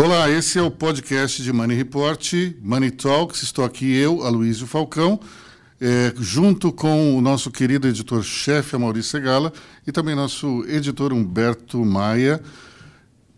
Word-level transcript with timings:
Olá, 0.00 0.30
esse 0.30 0.60
é 0.60 0.62
o 0.62 0.70
podcast 0.70 1.42
de 1.42 1.52
Money 1.52 1.76
Report, 1.76 2.32
Money 2.62 2.92
Talks. 2.92 3.42
Estou 3.42 3.64
aqui 3.64 3.96
eu, 3.96 4.22
Aloysio 4.22 4.64
Falcão, 4.64 5.18
é, 5.80 6.14
junto 6.20 6.72
com 6.72 7.18
o 7.18 7.20
nosso 7.20 7.50
querido 7.50 7.88
editor-chefe, 7.88 8.78
Maurício 8.78 9.10
Segala, 9.10 9.52
e 9.84 9.90
também 9.90 10.14
nosso 10.14 10.64
editor 10.68 11.12
Humberto 11.12 11.84
Maia. 11.84 12.40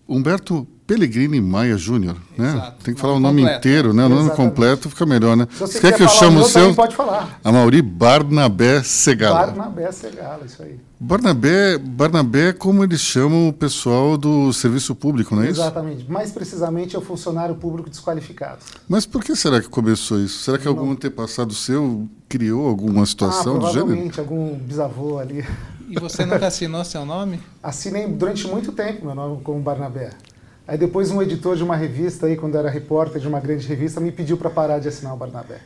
Humberto 0.07 0.69
Pellegrini 0.91 1.41
Maia 1.41 1.79
Júnior, 1.79 2.17
né? 2.37 2.73
Tem 2.83 2.93
que 2.93 3.01
falar 3.01 3.15
o 3.15 3.21
nome 3.21 3.43
completo. 3.43 3.59
inteiro, 3.59 3.93
né? 3.93 4.07
O 4.07 4.09
nome 4.09 4.31
completo 4.31 4.91
fica 4.91 5.07
melhor, 5.07 5.37
né? 5.37 5.47
Se 5.53 5.61
você, 5.61 5.75
você 5.75 5.81
quer 5.81 5.97
que 5.97 6.03
eu 6.03 6.09
chame 6.09 6.39
o 6.39 6.45
seu? 6.45 6.75
Pode 6.75 6.97
falar. 6.97 7.39
A 7.45 7.53
Mauri 7.53 7.81
Barnabé 7.81 8.83
Segala. 8.83 9.47
Barnabé 9.47 9.93
Segala, 9.93 10.45
isso 10.45 10.61
aí. 10.61 10.81
Barnabé, 10.99 11.79
Barnabé 11.79 12.49
é 12.49 12.53
como 12.53 12.83
eles 12.83 13.01
chamam 13.01 13.49
o 13.49 13.53
pessoal 13.53 14.19
do 14.19 14.53
serviço 14.53 14.93
público, 14.97 15.37
não 15.37 15.45
é 15.45 15.51
isso? 15.51 15.61
Exatamente. 15.61 16.11
Mais 16.11 16.33
precisamente 16.33 16.97
é 16.97 16.99
o 16.99 17.03
funcionário 17.03 17.55
público 17.55 17.89
desqualificado. 17.89 18.59
Mas 18.89 19.07
por 19.07 19.23
que 19.23 19.37
será 19.37 19.61
que 19.61 19.69
começou 19.69 20.19
isso? 20.19 20.43
Será 20.43 20.59
que 20.59 20.65
não. 20.65 20.73
algum 20.73 20.91
antepassado 20.91 21.55
seu 21.55 22.09
criou 22.29 22.67
alguma 22.67 23.07
situação 23.07 23.55
ah, 23.55 23.59
do 23.61 23.67
gênero? 23.67 23.87
Provavelmente, 23.87 24.19
algum 24.19 24.59
bisavô 24.59 25.21
ali. 25.21 25.47
E 25.89 25.99
você 25.99 26.25
nunca 26.27 26.49
assinou 26.49 26.85
seu 26.85 27.05
nome? 27.05 27.41
Assinei 27.63 28.07
durante 28.09 28.47
muito 28.47 28.73
tempo 28.73 29.07
meu 29.07 29.15
nome 29.15 29.41
como 29.43 29.61
Barnabé. 29.61 30.11
Aí 30.71 30.79
depois 30.79 31.11
um 31.11 31.21
editor 31.21 31.57
de 31.57 31.65
uma 31.65 31.75
revista, 31.75 32.27
aí, 32.27 32.37
quando 32.37 32.57
era 32.57 32.71
repórter 32.71 33.21
de 33.21 33.27
uma 33.27 33.41
grande 33.41 33.67
revista, 33.67 34.01
me 34.01 34.13
pediu 34.13 34.37
para 34.37 34.49
parar 34.49 34.79
de 34.79 34.87
assinar 34.87 35.13
o 35.13 35.17
Barnabé. 35.17 35.59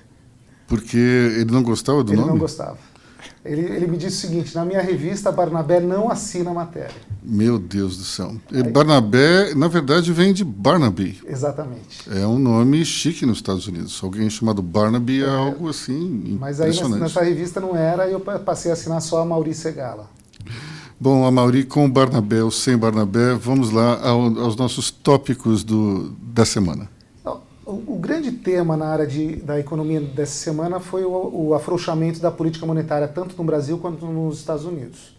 Porque 0.66 0.96
ele 0.96 1.52
não 1.52 1.62
gostava 1.62 2.02
do 2.02 2.10
ele 2.10 2.16
nome? 2.16 2.30
Ele 2.30 2.32
não 2.32 2.40
gostava. 2.40 2.78
Ele, 3.44 3.60
ele, 3.60 3.86
me 3.86 3.98
disse 3.98 4.16
o 4.16 4.20
seguinte: 4.30 4.54
na 4.54 4.64
minha 4.64 4.80
revista, 4.80 5.30
Barnabé 5.30 5.78
não 5.78 6.10
assina 6.10 6.52
a 6.52 6.54
matéria. 6.54 6.94
Meu 7.22 7.58
Deus 7.58 7.98
do 7.98 8.04
céu. 8.04 8.34
Aí, 8.50 8.62
Barnabé, 8.62 9.54
na 9.54 9.68
verdade, 9.68 10.10
vem 10.10 10.32
de 10.32 10.42
Barnaby. 10.42 11.20
Exatamente. 11.28 12.08
É 12.10 12.26
um 12.26 12.38
nome 12.38 12.82
chique 12.82 13.26
nos 13.26 13.36
Estados 13.36 13.66
Unidos. 13.66 14.00
Alguém 14.02 14.30
chamado 14.30 14.62
Barnaby 14.62 15.22
é, 15.22 15.26
é 15.26 15.28
algo 15.28 15.68
assim. 15.68 16.38
Mas 16.40 16.62
aí 16.62 16.68
nessa, 16.70 16.88
nessa, 16.88 17.22
revista 17.22 17.60
não 17.60 17.76
era, 17.76 18.08
e 18.08 18.12
eu 18.12 18.20
passei 18.20 18.70
a 18.70 18.74
assinar 18.74 19.02
só 19.02 19.20
a 19.20 19.24
Maurício 19.26 19.64
Segala. 19.64 20.08
Bom, 21.04 21.30
Mauri 21.30 21.64
com 21.64 21.84
o 21.84 21.88
Barnabé 21.90 22.42
ou 22.42 22.50
sem 22.50 22.78
Barnabé, 22.78 23.34
vamos 23.34 23.70
lá 23.70 24.00
ao, 24.00 24.22
aos 24.38 24.56
nossos 24.56 24.90
tópicos 24.90 25.62
do, 25.62 26.16
da 26.22 26.46
semana. 26.46 26.88
O, 27.66 27.72
o 27.72 27.98
grande 27.98 28.32
tema 28.32 28.74
na 28.74 28.86
área 28.86 29.06
de, 29.06 29.36
da 29.36 29.60
economia 29.60 30.00
dessa 30.00 30.32
semana 30.32 30.80
foi 30.80 31.04
o, 31.04 31.30
o 31.30 31.52
afrouxamento 31.52 32.20
da 32.20 32.30
política 32.30 32.64
monetária, 32.64 33.06
tanto 33.06 33.36
no 33.36 33.44
Brasil 33.44 33.76
quanto 33.76 34.06
nos 34.06 34.38
Estados 34.38 34.64
Unidos. 34.64 35.14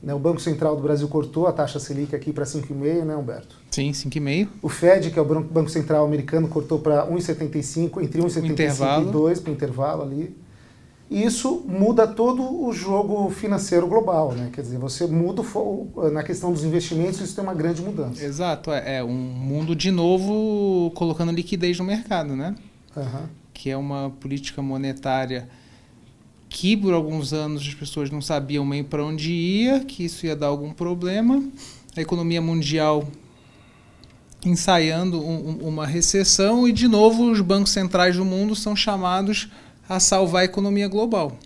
Né, 0.00 0.14
o 0.14 0.18
Banco 0.20 0.40
Central 0.40 0.76
do 0.76 0.82
Brasil 0.82 1.08
cortou 1.08 1.48
a 1.48 1.52
taxa 1.52 1.80
Selic 1.80 2.14
aqui 2.14 2.32
para 2.32 2.44
5,5, 2.44 3.04
né, 3.04 3.16
Humberto? 3.16 3.56
Sim, 3.72 3.90
5,5. 3.90 4.48
O 4.62 4.68
Fed, 4.68 5.10
que 5.10 5.18
é 5.18 5.22
o 5.22 5.24
Banco 5.24 5.70
Central 5.70 6.06
americano, 6.06 6.46
cortou 6.46 6.78
para 6.78 7.04
1,75, 7.04 8.00
entre 8.00 8.22
1,75 8.22 9.08
e 9.08 9.10
2 9.10 9.40
para 9.40 9.50
o 9.50 9.52
intervalo 9.52 10.02
ali. 10.02 10.45
E 11.08 11.22
isso 11.22 11.64
muda 11.66 12.06
todo 12.06 12.64
o 12.64 12.72
jogo 12.72 13.30
financeiro 13.30 13.86
global, 13.86 14.32
né? 14.32 14.50
Quer 14.52 14.62
dizer, 14.62 14.78
você 14.78 15.06
muda 15.06 15.42
na 16.12 16.22
questão 16.22 16.52
dos 16.52 16.64
investimentos, 16.64 17.20
isso 17.20 17.34
tem 17.34 17.44
uma 17.44 17.54
grande 17.54 17.80
mudança. 17.80 18.24
Exato, 18.24 18.72
é, 18.72 18.96
é 18.96 19.04
um 19.04 19.12
mundo 19.12 19.76
de 19.76 19.92
novo 19.92 20.90
colocando 20.96 21.30
liquidez 21.30 21.78
no 21.78 21.84
mercado, 21.84 22.34
né? 22.34 22.56
Uhum. 22.96 23.26
Que 23.54 23.70
é 23.70 23.76
uma 23.76 24.10
política 24.18 24.60
monetária 24.60 25.48
que 26.48 26.76
por 26.76 26.92
alguns 26.92 27.32
anos 27.32 27.62
as 27.62 27.74
pessoas 27.74 28.10
não 28.10 28.20
sabiam 28.20 28.64
meio 28.64 28.84
para 28.84 29.04
onde 29.04 29.30
ia, 29.30 29.80
que 29.80 30.04
isso 30.04 30.26
ia 30.26 30.34
dar 30.34 30.46
algum 30.46 30.72
problema. 30.72 31.42
A 31.96 32.00
economia 32.00 32.40
mundial 32.40 33.06
ensaiando 34.44 35.20
um, 35.20 35.58
uma 35.68 35.86
recessão 35.86 36.66
e 36.66 36.72
de 36.72 36.88
novo 36.88 37.30
os 37.30 37.40
bancos 37.40 37.72
centrais 37.72 38.16
do 38.16 38.24
mundo 38.24 38.54
são 38.54 38.76
chamados 38.76 39.48
a 39.88 40.00
salvar 40.00 40.42
a 40.42 40.44
economia 40.44 40.88
global. 40.88 41.38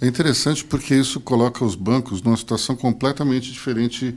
É 0.00 0.06
interessante 0.06 0.64
porque 0.64 0.94
isso 0.94 1.20
coloca 1.20 1.64
os 1.64 1.74
bancos 1.74 2.20
numa 2.22 2.36
situação 2.36 2.74
completamente 2.74 3.52
diferente 3.52 4.14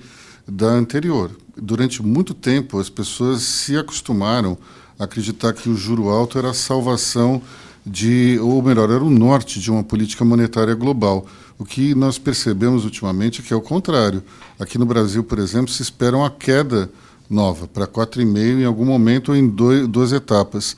da 0.48 0.68
anterior. 0.68 1.32
Durante 1.56 2.02
muito 2.02 2.34
tempo, 2.34 2.80
as 2.80 2.90
pessoas 2.90 3.44
se 3.44 3.78
acostumaram 3.78 4.58
a 4.98 5.04
acreditar 5.04 5.54
que 5.54 5.70
o 5.70 5.76
juro 5.76 6.10
alto 6.10 6.38
era 6.38 6.50
a 6.50 6.54
salvação 6.54 7.42
de, 7.86 8.40
ou 8.42 8.62
melhor, 8.64 8.90
era 8.90 9.04
o 9.04 9.10
norte 9.10 9.60
de 9.60 9.70
uma 9.70 9.84
política 9.84 10.26
monetária 10.26 10.74
global. 10.74 11.28
O 11.58 11.64
que 11.64 11.94
nós 11.94 12.18
percebemos 12.18 12.84
ultimamente 12.84 13.42
é 13.42 13.44
que 13.44 13.54
é 13.54 13.56
o 13.56 13.62
contrário. 13.62 14.24
Aqui 14.60 14.78
no 14.78 14.86
Brasil, 14.86 15.24
por 15.24 15.38
exemplo, 15.38 15.72
se 15.72 15.84
espera 15.84 16.18
uma 16.18 16.32
queda 16.32 16.90
nova 17.30 17.68
para 17.68 17.88
4,5 17.88 18.60
em 18.60 18.66
algum 18.66 18.86
momento 18.86 19.30
ou 19.30 19.36
em 19.36 19.48
dois, 19.48 19.88
duas 19.88 20.12
etapas. 20.12 20.76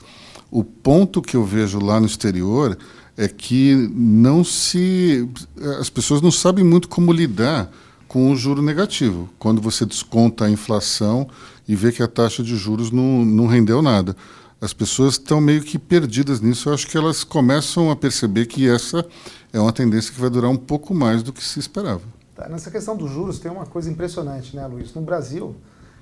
O 0.50 0.64
ponto 0.64 1.20
que 1.20 1.36
eu 1.36 1.44
vejo 1.44 1.78
lá 1.78 2.00
no 2.00 2.06
exterior 2.06 2.76
é 3.16 3.28
que 3.28 3.74
não 3.92 4.44
se 4.44 5.28
as 5.80 5.90
pessoas 5.90 6.22
não 6.22 6.30
sabem 6.30 6.64
muito 6.64 6.88
como 6.88 7.12
lidar 7.12 7.70
com 8.06 8.30
o 8.30 8.36
juro 8.36 8.62
negativo. 8.62 9.28
Quando 9.38 9.60
você 9.60 9.84
desconta 9.84 10.46
a 10.46 10.50
inflação 10.50 11.28
e 11.68 11.76
vê 11.76 11.92
que 11.92 12.02
a 12.02 12.08
taxa 12.08 12.42
de 12.42 12.56
juros 12.56 12.90
não, 12.90 13.24
não 13.24 13.46
rendeu 13.46 13.82
nada. 13.82 14.16
As 14.60 14.72
pessoas 14.72 15.14
estão 15.14 15.40
meio 15.40 15.62
que 15.62 15.78
perdidas 15.78 16.40
nisso. 16.40 16.68
Eu 16.68 16.74
acho 16.74 16.86
que 16.86 16.96
elas 16.96 17.22
começam 17.22 17.90
a 17.90 17.96
perceber 17.96 18.46
que 18.46 18.68
essa 18.68 19.06
é 19.52 19.60
uma 19.60 19.72
tendência 19.72 20.12
que 20.12 20.20
vai 20.20 20.30
durar 20.30 20.50
um 20.50 20.56
pouco 20.56 20.94
mais 20.94 21.22
do 21.22 21.32
que 21.32 21.44
se 21.44 21.60
esperava. 21.60 22.02
Tá, 22.34 22.48
nessa 22.48 22.70
questão 22.70 22.96
dos 22.96 23.10
juros 23.10 23.38
tem 23.38 23.50
uma 23.50 23.66
coisa 23.66 23.90
impressionante, 23.90 24.56
né, 24.56 24.66
Luiz? 24.66 24.94
No 24.94 25.02
Brasil, 25.02 25.54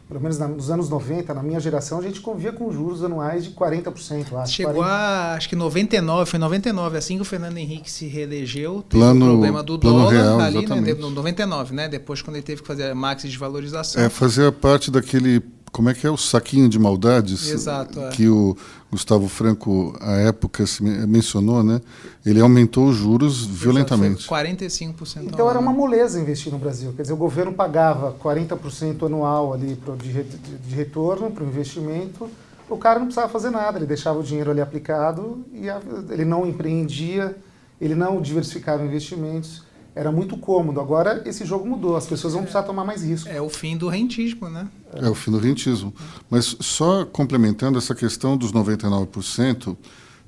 pelo 0.08 0.20
menos 0.20 0.38
nos 0.38 0.70
anos 0.70 0.88
90, 0.88 1.34
na 1.34 1.42
minha 1.42 1.58
geração, 1.58 1.98
a 1.98 2.02
gente 2.02 2.20
convia 2.20 2.52
com 2.52 2.70
juros 2.70 3.02
anuais 3.02 3.44
de 3.44 3.50
40%. 3.50 4.36
Acho, 4.36 4.52
Chegou 4.52 4.74
40... 4.74 4.92
a, 4.92 5.34
acho 5.34 5.48
que 5.48 5.56
99, 5.56 6.30
foi 6.30 6.38
99, 6.38 6.96
assim 6.96 7.16
que 7.16 7.22
o 7.22 7.24
Fernando 7.24 7.58
Henrique 7.58 7.90
se 7.90 8.06
reelegeu, 8.06 8.84
teve 8.88 9.02
plano, 9.02 9.26
o 9.26 9.28
problema 9.30 9.62
do 9.64 9.76
dólar 9.76 10.12
real, 10.12 10.40
ali, 10.40 10.58
exatamente. 10.58 10.94
né, 10.94 11.00
no 11.00 11.10
99, 11.10 11.74
né, 11.74 11.88
depois 11.88 12.22
quando 12.22 12.36
ele 12.36 12.44
teve 12.44 12.62
que 12.62 12.68
fazer 12.68 12.90
a 12.90 12.94
maxi 12.94 13.28
de 13.28 13.36
valorização. 13.36 14.00
É, 14.00 14.08
fazia 14.08 14.52
parte 14.52 14.92
daquele 14.92 15.42
como 15.72 15.90
é 15.90 15.94
que 15.94 16.06
é 16.06 16.10
o 16.10 16.16
saquinho 16.16 16.70
de 16.70 16.78
maldades 16.78 17.50
Exato, 17.50 18.00
é. 18.00 18.08
que 18.08 18.26
o 18.28 18.56
Gustavo 18.90 19.28
Franco 19.28 19.96
à 20.00 20.12
época 20.12 20.64
mencionou, 21.08 21.62
né? 21.62 21.80
Ele 22.24 22.40
aumentou 22.40 22.86
os 22.86 22.96
juros 22.96 23.40
Exato, 23.42 23.54
violentamente. 23.54 24.28
45%. 24.28 25.24
Então 25.24 25.50
era 25.50 25.58
uma 25.58 25.72
moleza 25.72 26.20
investir 26.20 26.52
no 26.52 26.58
Brasil. 26.58 26.92
Quer 26.94 27.02
dizer, 27.02 27.14
o 27.14 27.16
governo 27.16 27.52
pagava 27.52 28.14
40% 28.22 29.06
anual 29.06 29.52
ali 29.52 29.76
de, 29.98 30.22
de 30.22 30.74
retorno 30.74 31.30
para 31.30 31.42
o 31.42 31.46
investimento. 31.46 32.30
O 32.68 32.76
cara 32.76 32.98
não 32.98 33.06
precisava 33.06 33.30
fazer 33.30 33.50
nada, 33.50 33.78
ele 33.78 33.86
deixava 33.86 34.18
o 34.18 34.22
dinheiro 34.22 34.50
ali 34.50 34.60
aplicado 34.60 35.44
e 35.52 35.66
ele 36.10 36.24
não 36.24 36.46
empreendia, 36.46 37.36
ele 37.80 37.94
não 37.94 38.20
diversificava 38.20 38.84
investimentos 38.84 39.65
era 39.96 40.12
muito 40.12 40.36
cômodo. 40.36 40.78
Agora 40.78 41.22
esse 41.24 41.46
jogo 41.46 41.66
mudou, 41.66 41.96
as 41.96 42.06
pessoas 42.06 42.34
vão 42.34 42.42
precisar 42.42 42.62
tomar 42.64 42.84
mais 42.84 43.02
risco. 43.02 43.30
É 43.30 43.40
o 43.40 43.48
fim 43.48 43.78
do 43.78 43.88
rentismo, 43.88 44.50
né? 44.50 44.68
É 44.94 45.08
o 45.08 45.14
fim 45.14 45.30
do 45.30 45.38
rentismo. 45.38 45.92
Mas 46.28 46.54
só 46.60 47.06
complementando 47.06 47.78
essa 47.78 47.94
questão 47.94 48.36
dos 48.36 48.52
99%, 48.52 49.74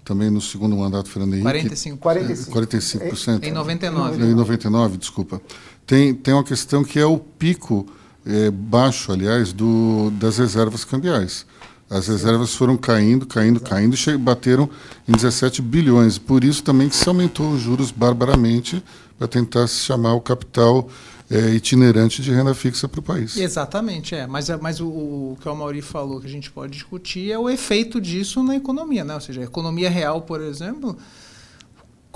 também 0.03 0.31
no 0.31 0.41
segundo 0.41 0.75
mandato 0.75 1.11
Fernando 1.11 1.35
Henrique. 1.35 1.69
45%. 1.69 1.99
45%. 1.99 2.49
45%. 2.49 3.45
Em 3.45 3.53
99. 3.53 4.25
Em 4.25 4.35
99, 4.35 4.97
desculpa. 4.97 5.41
Tem, 5.87 6.15
tem 6.15 6.33
uma 6.33 6.45
questão 6.45 6.83
que 6.83 6.99
é 6.99 7.05
o 7.05 7.19
pico 7.19 7.87
é, 8.25 8.51
baixo, 8.51 9.13
aliás, 9.13 9.53
do, 9.53 10.11
das 10.13 10.39
reservas 10.39 10.83
cambiais. 10.83 11.45
As 11.91 12.09
reservas 12.09 12.55
foram 12.55 12.77
caindo, 12.77 13.27
caindo, 13.27 13.61
caindo 13.61 13.97
e 13.97 14.17
bateram 14.17 14.69
em 15.07 15.13
17 15.13 15.61
bilhões. 15.61 16.19
Por 16.19 16.45
isso 16.45 16.63
também 16.63 16.89
que 16.89 16.97
se 16.97 17.09
aumentou 17.09 17.51
os 17.51 17.61
juros 17.61 17.91
barbaramente 17.91 18.83
para 19.19 19.27
tentar 19.27 19.67
chamar 19.67 20.15
o 20.15 20.21
capital 20.21 20.89
é, 21.31 21.51
itinerante 21.51 22.23
de 22.23 22.33
renda 22.33 22.55
fixa 22.55 22.89
para 22.89 23.01
o 23.01 23.03
país. 23.03 23.37
Exatamente, 23.37 24.15
é. 24.15 24.27
Mas, 24.27 24.49
mas 24.61 24.81
o, 24.81 24.87
o, 24.87 25.39
que 25.41 25.49
o 25.49 25.55
Mauri 25.55 25.83
falou 25.83 26.21
que 26.21 26.27
a 26.27 26.31
gente 26.31 26.51
pode 26.51 26.73
discutir 26.73 27.31
é 27.31 27.39
o 27.39 27.51
efeito 27.51 28.01
disso 28.01 28.43
na 28.43 28.57
economia, 28.57 29.05
né? 29.05 29.15
Ou 29.15 29.21
seja, 29.21 29.41
a 29.41 29.45
economia 29.45 29.91
real, 29.91 30.23
por 30.23 30.41
exemplo, 30.41 30.97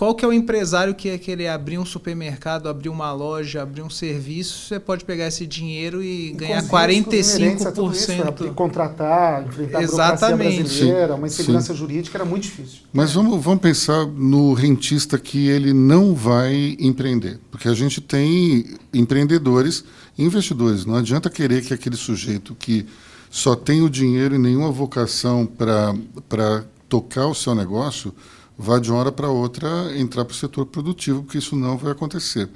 qual 0.03 0.17
que 0.17 0.25
é 0.25 0.29
o 0.29 0.33
empresário 0.33 0.97
que 0.97 1.07
ia 1.07 1.17
querer 1.17 1.47
abrir 1.47 1.79
um 1.79 1.85
supermercado, 1.85 2.69
abrir 2.69 2.89
uma 2.89 3.13
loja, 3.13 3.63
abrir 3.63 3.83
um 3.83 3.89
serviço? 3.89 4.67
Você 4.67 4.81
pode 4.81 5.05
pegar 5.05 5.29
esse 5.29 5.47
dinheiro 5.47 6.03
e, 6.03 6.31
e 6.31 6.33
ganhar 6.33 6.61
45%. 6.61 7.93
Isso, 7.93 8.11
né? 8.11 8.53
contratar, 8.53 9.47
enfrentar 9.47 9.81
Exatamente. 9.81 10.59
a 10.59 10.63
brasileira, 10.65 11.15
uma 11.15 11.29
insegurança 11.29 11.73
Sim. 11.73 11.79
jurídica 11.79 12.19
era 12.19 12.25
muito 12.25 12.43
difícil. 12.43 12.81
Mas 12.93 13.13
vamos, 13.13 13.41
vamos 13.41 13.61
pensar 13.61 14.05
no 14.05 14.55
rentista 14.55 15.17
que 15.21 15.47
ele 15.47 15.73
não 15.73 16.17
vai 16.17 16.77
empreender. 16.81 17.39
Porque 17.49 17.69
a 17.69 17.75
gente 17.75 18.01
tem 18.01 18.75
empreendedores 18.93 19.85
e 20.19 20.25
investidores. 20.25 20.85
Não 20.85 20.97
adianta 20.97 21.31
querer 21.31 21.63
que 21.63 21.73
aquele 21.73 21.97
sujeito 21.97 22.57
que 22.57 22.87
só 23.31 23.55
tem 23.55 23.83
o 23.83 23.89
dinheiro 23.89 24.35
e 24.35 24.39
nenhuma 24.39 24.73
vocação 24.73 25.47
para 25.47 26.65
tocar 26.89 27.29
o 27.29 27.35
seu 27.37 27.55
negócio 27.55 28.13
vá 28.57 28.79
de 28.79 28.91
uma 28.91 29.01
hora 29.01 29.13
para 29.13 29.29
outra 29.29 29.69
entrar 29.97 30.25
para 30.25 30.33
o 30.33 30.37
setor 30.37 30.67
produtivo, 30.67 31.23
porque 31.23 31.39
isso 31.39 31.57
não 31.57 31.77
vai 31.77 31.93
acontecer. 31.93 32.49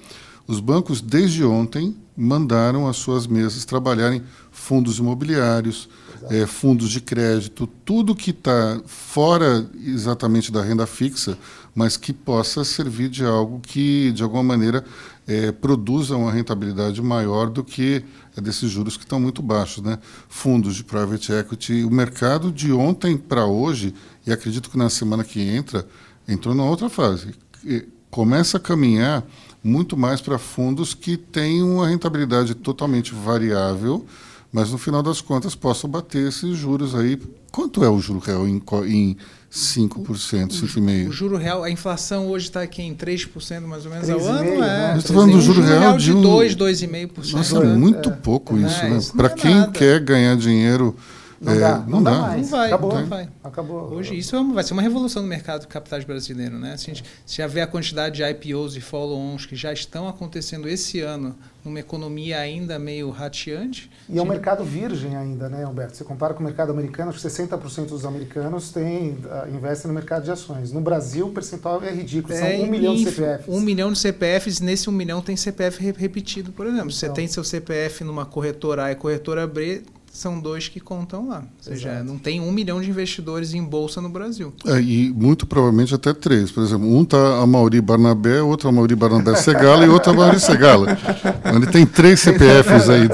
Os 0.47 0.61
bancos, 0.61 1.01
desde 1.01 1.45
ontem, 1.45 1.97
mandaram 2.17 2.87
as 2.87 2.97
suas 2.97 3.27
mesas 3.27 3.65
trabalharem 3.65 4.23
fundos 4.51 4.99
imobiliários, 4.99 5.89
é, 6.31 6.47
fundos 6.47 6.91
de 6.91 7.01
crédito, 7.01 7.67
tudo 7.85 8.15
que 8.15 8.31
está 8.31 8.81
fora 8.87 9.69
exatamente 9.85 10.51
da 10.53 10.63
renda 10.63 10.87
fixa, 10.87 11.37
mas 11.75 11.97
que 11.97 12.13
possa 12.13 12.65
servir 12.65 13.09
de 13.09 13.25
algo 13.25 13.61
que, 13.61 14.13
de 14.13 14.23
alguma 14.23 14.43
maneira, 14.43 14.85
é, 15.27 15.51
produza 15.51 16.17
uma 16.17 16.33
rentabilidade 16.33 17.03
maior 17.03 17.51
do 17.51 17.65
que 17.65 18.05
desses 18.37 18.71
juros 18.71 18.97
que 18.97 19.05
estão 19.05 19.21
muito 19.21 19.43
baixos. 19.43 19.83
Né? 19.83 19.99
Fundos 20.29 20.77
de 20.77 20.85
private 20.85 21.33
equity, 21.33 21.85
o 21.85 21.91
mercado 21.91 22.53
de 22.53 22.73
ontem 22.73 23.17
para 23.17 23.45
hoje, 23.45 23.93
e 24.27 24.33
acredito 24.33 24.71
que 24.71 24.77
na 24.79 24.91
semana 24.91 25.23
que 25.25 25.41
entra, 25.41 25.87
entrou 26.27 26.55
numa 26.55 26.69
outra 26.69 26.89
fase. 26.89 27.29
Começa 28.11 28.57
a 28.57 28.61
caminhar 28.61 29.25
muito 29.63 29.97
mais 29.97 30.21
para 30.21 30.39
fundos 30.39 30.95
que 30.95 31.17
têm 31.17 31.63
uma 31.63 31.89
rentabilidade 31.89 32.55
totalmente 32.55 33.13
variável, 33.15 34.07
mas 34.53 34.71
no 34.71 34.79
final 34.79 35.03
das 35.03 35.21
contas 35.21 35.55
possam 35.55 35.91
bater 35.91 36.29
esses 36.29 36.57
juros 36.57 36.95
aí. 36.95 37.21
Quanto 37.53 37.85
é 37.85 37.89
o 37.91 37.99
juro 38.01 38.21
real 38.21 38.47
em, 38.47 38.63
em 38.87 39.17
5%, 39.53 39.89
5,5%? 40.51 41.09
O 41.09 41.13
juro 41.13 41.37
real, 41.37 41.63
a 41.65 41.71
inflação 41.71 42.29
hoje 42.29 42.47
está 42.47 42.63
aqui 42.63 42.83
em 42.83 42.95
3% 42.95 43.63
mais 43.63 43.85
ou 43.85 43.91
menos 43.93 44.09
3,5%, 44.09 44.19
ao 44.21 44.27
ano. 44.29 44.59
né? 44.61 44.93
É, 44.95 44.99
Estou 44.99 45.15
falando 45.17 45.33
do 45.33 45.41
juro 45.41 45.63
real 45.63 45.97
de 45.99 46.13
um- 46.13 46.23
2, 46.23 46.55
2,5%. 46.55 47.33
Nossa, 47.33 47.61
né? 47.61 47.75
muito 47.75 48.09
É. 48.09 48.13
pouco 48.13 48.57
É, 48.57 48.61
isso, 48.63 48.85
né? 48.85 48.99
Para 49.17 49.29
é 49.29 49.35
quem 49.35 49.55
nada. 49.55 49.73
quer 49.73 50.01
ganhar 50.01 50.37
dinheiro, 50.37 50.97
Não 51.41 51.53
é, 51.53 51.59
dá, 51.61 51.79
não, 51.87 52.03
dá 52.03 52.11
mais. 52.13 52.43
Não 52.51 52.59
vai, 52.59 52.67
Acabou. 52.69 52.95
não 52.95 53.07
vai. 53.07 53.29
Acabou. 53.45 53.93
Hoje 53.93 54.17
isso 54.17 54.35
é 54.35 54.41
uma- 54.41 54.55
vai 54.55 54.65
ser 54.65 54.73
uma 54.73 54.83
revolução 54.83 55.23
no 55.23 55.29
mercado 55.29 55.63
de 55.63 55.67
capitais 55.67 56.05
brasileiro, 56.05 56.59
né? 56.59 56.77
Se 56.77 56.91
a 56.91 56.95
gente 56.95 57.05
se 57.27 57.37
já 57.37 57.47
vê 57.47 57.61
a 57.61 57.67
quantidade 57.67 58.17
de 58.17 58.23
IPOs 58.25 58.77
e 58.77 58.81
follow-ons 58.81 59.45
que 59.47 59.55
já 59.55 59.73
estão 59.73 60.09
acontecendo 60.09 60.69
esse 60.69 61.01
ano 61.01 61.37
numa 61.65 61.81
economia 61.81 62.39
ainda 62.39 62.79
meio 62.79 63.11
rateante. 63.11 63.91
E 64.09 64.19
é 64.19 64.23
um 64.23 64.27
mercado 64.27 64.65
virgem 64.65 65.17
ainda, 65.17 65.49
né, 65.49 65.67
Humberto? 65.67 65.97
Você 65.97 66.05
compara 66.05 66.33
com 66.33 66.41
o 66.41 66.45
mercado 66.45 66.71
americano, 66.71 67.11
acho 67.11 67.19
que 67.21 67.27
60% 67.29 67.89
dos 67.89 68.07
americanos 68.07 68.71
têm, 68.71 69.19
ah, 69.31 69.49
investem 69.53 69.89
no 69.89 69.95
mercado 69.95 70.23
de 70.25 70.31
ações. 70.31 70.73
No 70.73 70.81
Brasil, 70.81 71.27
o 71.27 71.33
percentual 71.33 71.83
é 71.83 71.91
ridículo, 71.91 72.35
são 72.37 72.47
É, 72.47 72.57
um 72.59 72.67
milhão 72.69 72.95
de 72.95 73.05
CPFs. 73.05 73.49
Um 73.49 73.61
milhão 73.61 73.93
de 73.93 73.99
CPFs, 73.99 74.61
nesse 74.61 74.89
um 74.89 74.93
milhão 74.93 75.21
tem 75.21 75.37
CPF 75.37 75.83
re- 75.83 75.95
repetido, 75.99 76.53
por 76.53 76.67
exemplo. 76.67 76.93
Você 76.93 77.07
Então. 77.07 77.17
tem 77.17 77.27
seu 77.27 77.43
CPF 77.43 78.05
numa 78.05 78.25
corretora 78.25 78.85
A 78.85 78.93
e 78.93 78.95
corretora 78.95 79.45
B, 79.47 79.83
são 80.17 80.41
dois 80.41 80.69
que 80.69 80.81
contam 80.81 81.29
lá. 81.29 81.41
Ou 81.41 81.45
seja, 81.63 81.91
Exato. 81.91 82.05
não 82.05 82.19
tem 82.19 82.41
um 82.41 82.51
milhão 82.51 82.81
de 82.81 82.89
investidores 82.91 83.53
em 83.55 83.63
bolsa 83.63 84.01
no 84.01 84.09
Brasil. 84.09 84.53
É, 84.67 84.81
e 84.81 85.11
muito 85.13 85.47
provavelmente 85.47 85.95
até 85.95 86.13
três. 86.15 86.51
Por 86.51 86.63
exemplo, 86.63 86.87
um 86.89 87.03
está 87.03 87.39
a 87.41 87.47
Mauri 87.47 87.81
Barnabé, 87.81 88.41
outro 88.43 88.69
a 88.69 88.73
Mauri 88.73 88.95
Barnabé 88.95 89.35
Segala 89.37 89.85
e 89.85 89.89
outro 89.89 90.13
a 90.13 90.15
Mauri 90.15 90.41
Segala. 90.41 90.97
Ele 91.55 91.67
tem 91.67 91.85
três 91.85 92.21
CPFs 92.21 92.89
aí. 92.89 93.09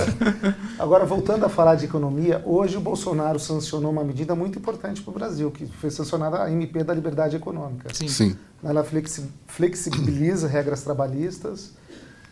Agora, 0.79 1.05
voltando 1.05 1.45
a 1.45 1.49
falar 1.49 1.75
de 1.77 1.85
economia, 1.85 2.43
hoje 2.45 2.77
o 2.77 2.81
Bolsonaro 2.81 3.39
sancionou 3.39 3.91
uma 3.93 4.03
medida 4.05 4.35
muito 4.35 4.59
importante 4.59 5.01
para 5.03 5.11
o 5.11 5.15
Brasil, 5.15 5.51
que 5.51 5.67
foi 5.67 5.91
sancionada 5.91 6.43
a 6.43 6.51
MP 6.51 6.83
da 6.83 6.93
Liberdade 6.95 7.37
Econômica. 7.37 7.89
Sim. 7.93 8.09
Sim. 8.09 8.37
Ela 8.65 8.85
flexi- 8.85 9.25
flexibiliza 9.47 10.47
regras 10.47 10.83
trabalhistas, 10.83 11.73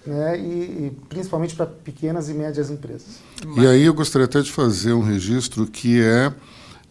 né, 0.06 0.38
e, 0.38 0.43
e 0.43 0.93
principalmente 1.08 1.55
para 1.55 1.67
pequenas 1.67 2.29
e 2.29 2.35
médias 2.35 2.70
empresas. 2.70 3.20
E 3.56 3.67
aí 3.67 3.85
eu 3.85 3.94
gostaria 3.94 4.25
até 4.25 4.41
de 4.41 4.50
fazer 4.50 4.93
um 4.93 5.02
registro 5.02 5.67
que 5.67 6.00
é, 6.00 6.32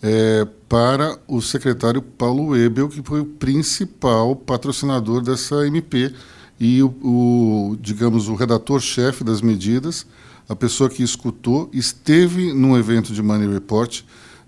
é, 0.01 0.47
para 0.67 1.17
o 1.27 1.41
secretário 1.41 2.01
Paulo 2.01 2.55
Ebel, 2.55 2.89
que 2.89 3.01
foi 3.01 3.21
o 3.21 3.25
principal 3.25 4.35
patrocinador 4.35 5.21
dessa 5.21 5.65
MP 5.67 6.13
e 6.59 6.83
o, 6.83 6.87
o, 7.01 7.77
digamos, 7.79 8.27
o 8.27 8.35
redator-chefe 8.35 9.23
das 9.23 9.41
medidas, 9.41 10.05
a 10.47 10.55
pessoa 10.55 10.89
que 10.89 11.03
escutou, 11.03 11.69
esteve 11.71 12.53
num 12.53 12.77
evento 12.77 13.13
de 13.13 13.21
Money 13.21 13.47
Report, 13.47 14.01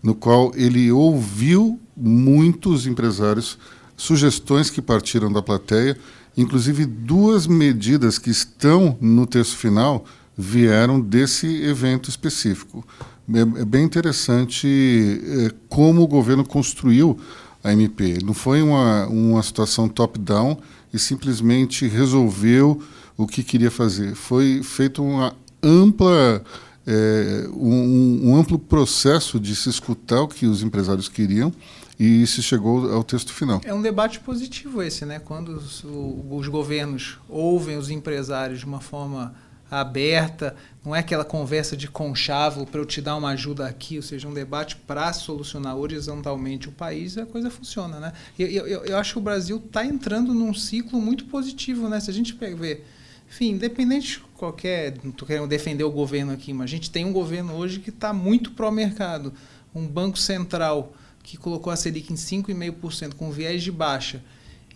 no 0.04 0.16
qual 0.16 0.52
ele 0.56 0.92
ouviu 0.92 1.80
muitos 1.96 2.88
empresários, 2.88 3.58
sugestões 3.96 4.70
que 4.70 4.82
partiram 4.82 5.32
da 5.32 5.42
plateia, 5.42 5.98
inclusive 6.36 6.86
duas 6.86 7.48
medidas 7.48 8.18
que 8.18 8.30
estão 8.30 8.98
no 9.02 9.26
texto 9.26 9.58
final 9.58 10.06
vieram 10.38 11.00
desse 11.00 11.48
evento 11.64 12.10
específico. 12.10 12.86
É, 13.34 13.62
é 13.62 13.66
bem 13.66 13.84
interessante 13.84 14.68
é, 14.68 15.52
como 15.70 16.02
o 16.02 16.08
governo 16.08 16.46
construiu 16.46 17.18
a 17.64 17.72
MP. 17.72 18.20
Não 18.24 18.34
foi 18.34 18.62
uma, 18.62 19.08
uma 19.08 19.44
situação 19.44 19.88
top-down 19.88 20.58
e 20.94 21.00
simplesmente 21.00 21.88
resolveu 21.88 22.82
o 23.18 23.28
que 23.28 23.44
queria 23.44 23.70
fazer. 23.70 24.16
Foi 24.16 24.62
feito 24.64 25.04
uma 25.04 25.36
ampla 25.62 26.44
é, 26.88 27.48
um, 27.54 28.30
um 28.30 28.36
amplo 28.36 28.58
processo 28.58 29.40
de 29.40 29.56
se 29.56 29.70
escutar 29.70 30.22
o 30.22 30.28
que 30.28 30.48
os 30.48 30.64
empresários 30.64 31.08
queriam 31.08 31.54
e 32.02 32.26
se 32.26 32.42
chegou 32.42 32.92
ao 32.92 33.04
texto 33.04 33.32
final. 33.32 33.62
É 33.64 33.72
um 33.72 33.82
debate 33.82 34.20
positivo 34.22 34.82
esse, 34.82 35.06
né? 35.06 35.20
Quando 35.20 35.50
os, 35.50 35.84
os 35.84 36.48
governos 36.48 37.20
ouvem 37.30 37.78
os 37.78 37.92
empresários 37.92 38.58
de 38.58 38.66
uma 38.66 38.82
forma 38.82 39.36
aberta, 39.70 40.56
não 40.84 40.96
é 40.96 41.00
aquela 41.00 41.24
conversa 41.24 41.78
de 41.78 41.88
conchavo 41.88 42.66
para 42.66 42.82
eu 42.82 42.88
te 42.88 43.02
dar 43.02 43.16
uma 43.16 43.30
ajuda 43.30 43.68
aqui, 43.68 43.98
ou 43.98 44.02
seja, 44.02 44.28
um 44.28 44.34
debate 44.34 44.78
para 44.78 45.14
solucionar 45.14 45.78
horizontalmente 45.78 46.68
o 46.68 46.72
país, 46.72 47.20
a 47.20 47.26
coisa 47.28 47.52
funciona, 47.52 48.00
né? 48.00 48.14
Eu, 48.38 48.48
eu, 48.48 48.84
eu 48.84 48.98
acho 48.98 49.14
que 49.14 49.20
o 49.20 49.22
Brasil 49.22 49.62
está 49.64 49.86
entrando 49.86 50.34
num 50.34 50.56
ciclo 50.56 51.00
muito 51.00 51.26
positivo, 51.26 51.88
né? 51.88 52.00
Se 52.00 52.10
a 52.10 52.14
gente 52.14 52.34
ver, 52.34 52.84
enfim, 53.30 53.52
independente 53.52 54.14
de 54.14 54.20
qualquer, 54.36 54.96
não 55.04 55.12
estou 55.12 55.28
querendo 55.28 55.48
defender 55.48 55.84
o 55.84 55.92
governo 55.92 56.34
aqui, 56.34 56.52
mas 56.52 56.64
a 56.64 56.68
gente 56.68 56.90
tem 56.90 57.06
um 57.06 57.14
governo 57.14 57.54
hoje 57.54 57.80
que 57.80 57.92
está 57.92 58.12
muito 58.12 58.54
pró-mercado, 58.54 59.32
um 59.74 59.88
banco 59.88 60.18
central 60.18 60.96
que 61.24 61.38
colocou 61.38 61.72
a 61.72 61.76
Selic 61.76 62.12
em 62.12 62.16
5,5% 62.16 63.16
com 63.16 63.32
viés 63.32 63.62
de 63.64 63.72
baixa. 63.72 64.22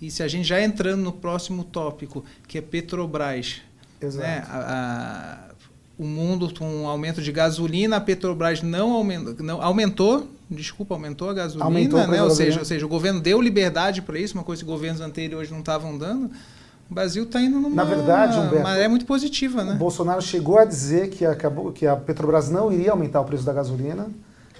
E 0.02 0.12
se 0.12 0.22
a 0.22 0.28
gente 0.28 0.48
já 0.48 0.62
entrando 0.62 1.02
no 1.02 1.12
próximo 1.12 1.64
tópico, 1.64 2.24
que 2.48 2.58
é 2.58 2.62
Petrobras, 2.62 3.62
Exato. 4.02 4.28
né, 4.28 4.44
a- 4.50 4.58
a- 5.50 5.56
o 5.98 6.04
mundo 6.04 6.54
com 6.54 6.66
um 6.68 6.88
aumento 6.88 7.22
de 7.22 7.32
gasolina, 7.32 7.96
a 7.96 8.02
Petrobras 8.02 8.62
não 8.62 8.92
aumentou, 8.92 9.36
não, 9.40 9.62
aumentou, 9.62 10.28
desculpa, 10.52 10.94
aumentou 10.94 11.30
a 11.30 11.34
gasolina, 11.34 11.66
Aumentou 11.66 12.06
né? 12.08 12.22
ou, 12.22 12.30
seja, 12.30 12.60
ou 12.60 12.66
seja, 12.66 12.86
o 12.86 12.90
governo 12.90 13.22
deu 13.22 13.42
liberdade 13.42 14.02
para 14.02 14.20
isso, 14.20 14.34
uma 14.34 14.44
coisa 14.44 14.62
que 14.62 14.68
governos 14.70 15.00
anteriores 15.02 15.50
não 15.50 15.60
estavam 15.60 15.98
dando. 15.98 16.30
O 16.92 16.94
Brasil 16.94 17.24
está 17.24 17.42
indo 17.42 17.60
numa 17.60 17.76
Na 17.76 17.84
verdade, 17.86 18.38
Humberto, 18.38 18.62
maré 18.64 18.88
muito 18.90 19.06
positiva, 19.06 19.62
O 19.62 19.66
né? 19.66 19.74
Bolsonaro 19.76 20.22
chegou 20.22 20.60
a 20.60 20.66
dizer 20.66 21.10
que, 21.10 21.26
acabou, 21.26 21.72
que 21.72 21.88
a 21.88 21.96
Petrobras 21.96 22.50
não 22.50 22.72
iria 22.72 22.92
aumentar 22.92 23.22
o 23.22 23.26
preço 23.26 23.44
da 23.46 23.54
gasolina. 23.54 24.08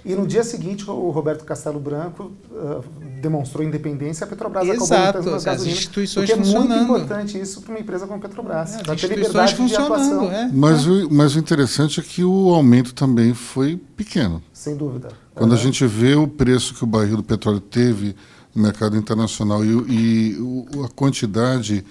E 0.06 0.14
no 0.14 0.24
dia 0.26 0.44
seguinte, 0.44 0.88
o 0.88 1.10
Roberto 1.10 1.44
Castelo 1.44 1.80
Branco 1.80 2.30
ah, 2.54 2.80
demonstrou 3.20 3.66
independência 3.66 4.22
e 4.22 4.24
a 4.24 4.28
Petrobras 4.28 4.62
acabou 4.68 4.84
Exato, 4.86 5.02
aumentando 5.18 5.32
a 5.34 5.36
as 5.36 5.44
gasolina. 5.44 5.76
instituições 5.76 6.30
porque 6.30 6.40
é 6.40 6.44
muito 6.60 6.74
importante 6.74 7.40
isso 7.40 7.60
para 7.60 7.72
uma 7.72 7.80
empresa 7.80 8.06
como 8.06 8.18
a 8.18 8.22
Petrobras. 8.22 8.74
É, 8.74 8.76
as 8.82 9.02
instituições 9.02 9.50
funcionando, 9.52 9.92
atuação, 9.94 10.32
é. 10.32 10.48
Mas, 10.52 10.86
o, 10.86 11.08
mas 11.12 11.34
o 11.34 11.38
interessante 11.40 11.98
é 11.98 12.02
que 12.04 12.22
o 12.22 12.54
aumento 12.54 12.94
também 12.94 13.34
foi 13.34 13.76
pequeno. 13.96 14.40
sem 14.52 14.76
dúvida. 14.76 15.08
Quando 15.34 15.52
a 15.52 15.54
Aham. 15.56 15.64
gente 15.64 15.84
vê 15.86 16.14
o 16.14 16.28
preço 16.28 16.72
que 16.72 16.84
o 16.84 16.86
barril 16.86 17.16
do 17.16 17.22
petróleo 17.24 17.58
teve 17.60 18.14
no 18.54 18.62
mercado 18.62 18.96
internacional 18.96 19.64
e, 19.64 19.68
e 19.68 20.36
o- 20.40 20.84
a 20.84 20.88
quantidade 20.88 21.84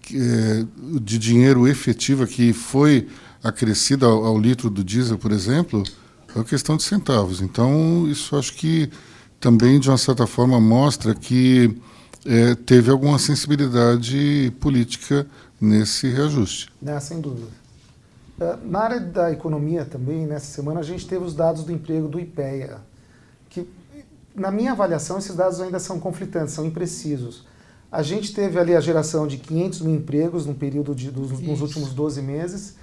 que, 0.00 0.16
eh, 0.16 0.64
de 1.02 1.18
dinheiro 1.18 1.68
efetiva 1.68 2.26
que 2.26 2.52
foi 2.54 3.06
acrescida 3.44 4.06
ao, 4.06 4.24
ao 4.24 4.38
litro 4.40 4.70
do 4.70 4.82
diesel, 4.82 5.18
por 5.18 5.30
exemplo, 5.32 5.82
é 6.34 6.38
uma 6.38 6.44
questão 6.44 6.76
de 6.76 6.82
centavos. 6.82 7.40
Então, 7.40 8.06
isso 8.08 8.36
acho 8.36 8.54
que 8.54 8.90
também, 9.40 9.78
de 9.78 9.88
uma 9.88 9.98
certa 9.98 10.26
forma, 10.26 10.60
mostra 10.60 11.14
que 11.14 11.76
eh, 12.26 12.54
teve 12.66 12.90
alguma 12.90 13.18
sensibilidade 13.18 14.52
política 14.60 15.26
nesse 15.60 16.08
reajuste. 16.08 16.70
Né, 16.80 16.98
sem 17.00 17.20
dúvida. 17.20 17.48
Ah, 18.40 18.58
Na 18.64 18.80
área 18.80 19.00
da 19.00 19.32
economia 19.32 19.84
também, 19.84 20.26
nessa 20.26 20.46
semana, 20.46 20.80
a 20.80 20.82
gente 20.82 21.06
teve 21.06 21.24
os 21.24 21.34
dados 21.34 21.64
do 21.64 21.72
emprego 21.72 22.08
do 22.08 22.20
IPEA, 22.20 22.78
que, 23.48 23.68
na 24.34 24.50
minha 24.50 24.72
avaliação, 24.72 25.18
esses 25.18 25.34
dados 25.34 25.60
ainda 25.60 25.78
são 25.78 25.98
conflitantes, 25.98 26.54
são 26.54 26.64
imprecisos. 26.66 27.46
A 27.90 28.02
gente 28.02 28.34
teve 28.34 28.58
ali 28.58 28.76
a 28.76 28.80
geração 28.80 29.26
de 29.26 29.38
500 29.38 29.80
mil 29.80 29.94
empregos 29.94 30.44
no 30.44 30.54
período 30.54 30.94
de, 30.94 31.10
dos, 31.10 31.40
nos 31.40 31.60
últimos 31.60 31.92
12 31.92 32.20
meses, 32.20 32.76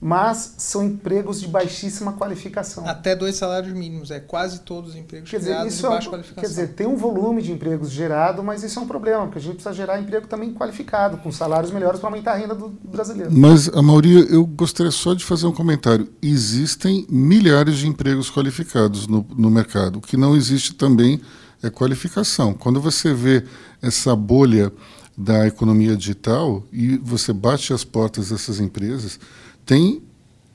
mas 0.00 0.54
são 0.58 0.84
empregos 0.84 1.40
de 1.40 1.48
baixíssima 1.48 2.12
qualificação. 2.12 2.86
Até 2.86 3.16
dois 3.16 3.36
salários 3.36 3.72
mínimos, 3.72 4.10
é 4.10 4.20
quase 4.20 4.60
todos 4.60 4.90
os 4.90 4.96
empregos 4.96 5.30
Quer 5.30 5.38
dizer, 5.38 5.66
isso 5.66 5.78
de 5.78 5.84
é 5.86 5.88
um- 5.88 5.92
baixa 5.92 6.10
qualificação. 6.10 6.42
quer 6.42 6.48
dizer, 6.48 6.68
tem 6.74 6.86
um 6.86 6.96
volume 6.96 7.40
de 7.40 7.50
empregos 7.50 7.90
gerado, 7.90 8.42
mas 8.42 8.62
isso 8.62 8.78
é 8.78 8.82
um 8.82 8.86
problema, 8.86 9.24
porque 9.24 9.38
a 9.38 9.42
gente 9.42 9.54
precisa 9.54 9.74
gerar 9.74 9.98
emprego 9.98 10.26
também 10.26 10.52
qualificado, 10.52 11.16
com 11.16 11.32
salários 11.32 11.72
melhores 11.72 11.98
para 11.98 12.08
aumentar 12.10 12.32
a 12.32 12.36
renda 12.36 12.54
do 12.54 12.68
brasileiro. 12.84 13.32
Mas, 13.32 13.68
a 13.70 13.80
maioria, 13.80 14.20
eu 14.30 14.44
gostaria 14.44 14.92
só 14.92 15.14
de 15.14 15.24
fazer 15.24 15.46
um 15.46 15.52
comentário. 15.52 16.08
Existem 16.20 17.06
milhares 17.08 17.78
de 17.78 17.88
empregos 17.88 18.30
qualificados 18.30 19.06
no, 19.06 19.26
no 19.36 19.50
mercado. 19.50 19.96
O 19.98 20.00
que 20.02 20.16
não 20.16 20.36
existe 20.36 20.74
também 20.74 21.20
é 21.62 21.70
qualificação. 21.70 22.52
Quando 22.52 22.80
você 22.80 23.14
vê 23.14 23.44
essa 23.80 24.14
bolha 24.14 24.70
da 25.16 25.46
economia 25.46 25.96
digital 25.96 26.62
e 26.70 26.98
você 26.98 27.32
bate 27.32 27.72
as 27.72 27.82
portas 27.82 28.28
dessas 28.28 28.60
empresas, 28.60 29.18
tem 29.66 30.02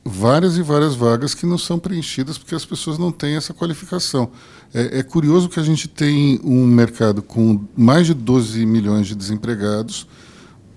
várias 0.04 0.58
e 0.58 0.64
várias 0.64 0.96
vagas 0.96 1.36
que 1.36 1.46
não 1.46 1.58
são 1.58 1.78
preenchidas 1.78 2.38
porque 2.38 2.56
as 2.56 2.66
pessoas 2.66 2.98
não 2.98 3.12
têm 3.12 3.36
essa 3.36 3.54
qualificação. 3.54 4.32
É, 4.74 5.00
é 5.00 5.04
curioso 5.04 5.50
que 5.50 5.60
a 5.60 5.64
gente 5.64 5.88
tem 5.88 6.40
um 6.44 6.66
mercado 6.66 7.22
com 7.22 7.64
mais 7.78 8.08
de 8.08 8.14
12 8.14 8.66
milhões 8.66 9.08
de 9.08 9.16
desempregados. 9.16 10.08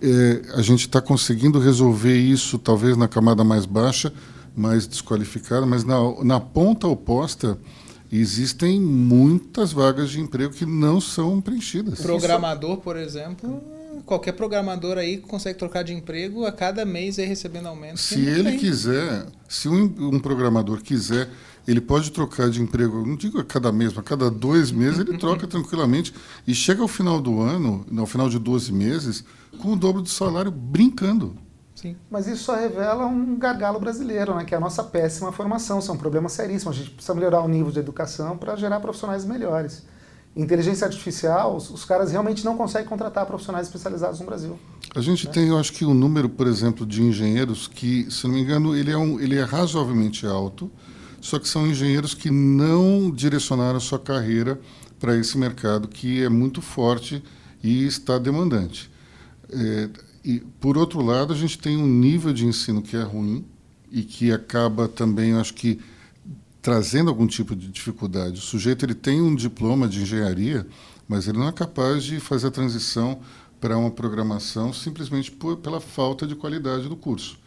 É, 0.03 0.43
a 0.55 0.63
gente 0.63 0.81
está 0.81 1.01
conseguindo 1.01 1.59
resolver 1.59 2.19
isso, 2.19 2.59
talvez 2.59 2.97
na 2.97 3.09
camada 3.09 3.43
mais 3.43 3.65
baixa, 3.65 4.13
mais 4.55 4.87
desqualificada, 4.87 5.65
mas 5.65 5.85
na, 5.85 5.97
na 6.23 6.39
ponta 6.39 6.87
oposta 6.87 7.59
existem 8.13 8.81
muitas 8.81 9.73
vagas 9.73 10.11
de 10.11 10.21
emprego 10.21 10.53
que 10.53 10.67
não 10.67 11.01
são 11.01 11.41
preenchidas. 11.41 12.01
Programador, 12.01 12.77
por 12.77 12.97
exemplo, 12.97 13.63
qualquer 14.03 14.33
programador 14.33 14.99
aí 14.99 15.19
consegue 15.19 15.59
trocar 15.59 15.83
de 15.83 15.93
emprego 15.93 16.45
a 16.47 16.53
cada 16.53 16.85
mês 16.85 17.19
aí 17.19 17.27
recebendo 17.27 17.67
aumento. 17.67 17.99
Se 17.99 18.21
ele 18.21 18.51
tem. 18.51 18.59
quiser, 18.59 19.27
se 19.49 19.69
um, 19.69 19.83
um, 19.99 20.21
programador 20.21 20.83
quiser, 20.83 21.29
ele 21.67 21.81
pode 21.81 22.11
trocar 22.11 22.51
de 22.51 22.61
emprego, 22.61 23.07
não 23.07 23.17
digo 23.17 23.39
a 23.39 23.45
cada 23.45 23.73
mês, 23.73 23.91
mas 23.93 23.99
a 23.99 24.03
cada 24.03 24.31
dois 24.31 24.71
meses 24.71 25.01
ele 25.01 25.17
troca 25.19 25.47
tranquilamente 25.47 26.15
e 26.47 26.55
chega 26.55 26.83
ao 26.83 26.89
final 26.89 27.21
do 27.21 27.41
ano, 27.41 27.87
ao 27.97 28.07
final 28.07 28.29
de 28.29 28.39
12 28.39 28.73
meses, 28.73 29.25
com 29.59 29.73
o 29.73 29.77
dobro 29.77 30.03
do 30.03 30.09
salário 30.09 30.51
brincando. 30.51 31.37
Sim. 31.75 31.97
Mas 32.11 32.27
isso 32.27 32.45
só 32.45 32.55
revela 32.55 33.07
um 33.07 33.37
gargalo 33.37 33.81
brasileiro, 33.81 34.35
né, 34.35 34.45
que 34.45 34.55
é 34.55 34.57
a 34.57 34.61
nossa 34.61 34.83
péssima 34.83 35.33
formação. 35.33 35.81
Isso 35.81 35.91
é 35.91 35.95
um 35.95 35.99
problema 35.99 36.29
seríssimo. 36.29 36.71
A 36.71 36.75
gente 36.75 36.91
precisa 36.91 37.15
melhorar 37.15 37.43
o 37.43 37.49
nível 37.49 37.73
de 37.73 37.79
educação 37.79 38.37
para 38.37 38.57
gerar 38.57 38.81
profissionais 38.81 39.25
melhores 39.25 39.83
inteligência 40.37 40.87
artificial, 40.87 41.57
os, 41.57 41.71
os, 41.71 41.85
caras 41.85 42.11
realmente 42.11 42.45
não 42.45 42.57
conseguem 42.57 42.89
contratar 42.89 43.25
profissionais 43.25 43.67
especializados 43.67 44.19
no 44.19 44.27
Brasil. 44.27 44.59
A 44.95 45.01
gente 45.01 45.27
né? 45.27 45.33
tem, 45.33 45.49
eu 45.49 45.59
acho 45.59 45.73
que 45.73 45.85
um 45.85 45.95
número, 45.95 46.29
por 46.29 46.47
exemplo, 46.47 46.85
de 46.85 47.03
engenheiros 47.03 47.69
que, 47.69 48.11
se 48.11 48.27
não 48.27 48.35
me 48.35 48.41
engano, 48.41 48.77
ele 48.77 48.91
é, 48.91 48.97
um, 48.97 49.21
ele 49.21 49.37
é 49.37 49.43
razoavelmente 49.43 50.27
alto, 50.27 50.71
só 51.21 51.39
que 51.39 51.49
são 51.49 51.67
engenheiros 51.67 52.15
que 52.15 52.31
não 52.31 53.11
direcionaram 53.11 53.79
sua 53.79 53.99
carreira 53.99 54.61
para 54.99 55.17
esse 55.17 55.39
mercado 55.39 55.87
que 55.87 56.23
é 56.23 56.29
muito 56.29 56.61
forte 56.61 57.23
e 57.63 57.87
está 57.87 58.19
demandante. 58.19 58.91
É, 59.51 59.89
e, 60.25 60.41
por 60.61 60.77
outro 60.77 61.01
lado, 61.01 61.33
a 61.33 61.37
gente 61.37 61.59
tem 61.59 61.77
um 61.77 61.87
nível 61.87 62.33
de 62.33 62.47
ensino 62.47 62.83
que 62.83 62.97
é 62.97 63.03
ruim 63.03 63.45
e 63.91 64.03
que 64.03 64.33
acaba 64.33 64.89
também, 64.89 65.31
eu 65.31 65.41
acho 65.41 65.55
que, 65.55 65.79
trazendo 66.65 67.11
algum 67.11 67.27
tipo 67.27 67.55
de 67.55 67.69
dificuldade. 67.69 68.39
O 68.39 68.43
sujeito 68.43 68.87
ele 68.87 68.95
tem 68.95 69.21
um 69.21 69.35
diploma 69.35 69.87
de 69.87 70.01
engenharia, 70.01 70.67
mas 71.07 71.29
ele 71.29 71.37
não 71.37 71.47
é 71.47 71.53
capaz 71.53 72.03
de 72.03 72.19
fazer 72.19 72.47
a 72.47 72.51
transição 72.51 73.19
para 73.61 73.77
uma 73.77 73.91
programação 73.91 74.73
simplesmente 74.73 75.31
por, 75.31 75.59
pela 75.59 75.79
falta 75.79 76.27
de 76.27 76.35
qualidade 76.35 76.89
do 76.89 76.97
curso. 76.97 77.39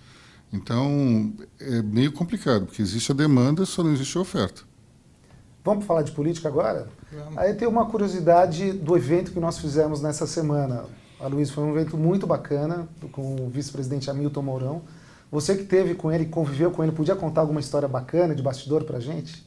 Então, 0.54 1.34
é 1.60 1.82
meio 1.82 2.12
complicado, 2.12 2.68
porque 2.68 2.80
existe 2.80 3.12
a 3.12 3.16
demanda, 3.16 3.66
só 3.66 3.82
não 3.82 3.92
existe 3.92 4.16
a 4.20 4.22
oferta. 4.22 4.62
Vamos 5.66 5.86
falar 5.86 6.04
de 6.04 6.12
política 6.12 6.48
agora? 6.48 6.88
Vamos. 7.12 7.40
Aí 7.40 7.56
tem 7.56 7.68
uma 7.68 7.88
curiosidade 7.88 8.72
do 8.72 8.96
evento 8.96 9.32
que 9.32 9.40
nós 9.40 9.58
fizemos 9.58 10.00
nessa 10.00 10.28
semana. 10.28 10.86
A 11.20 11.26
Luiz 11.26 11.50
foi 11.50 11.64
um 11.64 11.72
evento 11.72 11.98
muito 11.98 12.28
bacana 12.28 12.88
com 13.12 13.48
o 13.48 13.50
vice-presidente 13.50 14.12
Hamilton 14.12 14.44
Mourão. 14.44 14.84
Você 15.32 15.56
que 15.56 15.64
teve 15.64 15.94
com 15.94 16.12
ele, 16.12 16.26
conviveu 16.26 16.72
com 16.72 16.84
ele, 16.84 16.92
podia 16.92 17.16
contar 17.16 17.42
alguma 17.42 17.60
história 17.60 17.88
bacana 17.88 18.34
de 18.34 18.42
bastidor 18.42 18.84
para 18.84 18.98
a 18.98 19.00
gente? 19.00 19.46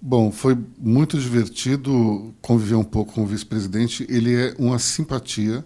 Bom, 0.00 0.30
foi 0.30 0.56
muito 0.78 1.18
divertido 1.18 2.34
conviver 2.40 2.74
um 2.74 2.84
pouco 2.84 3.14
com 3.14 3.22
o 3.22 3.26
vice-presidente. 3.26 4.06
Ele 4.08 4.34
é 4.34 4.54
uma 4.58 4.78
simpatia. 4.78 5.64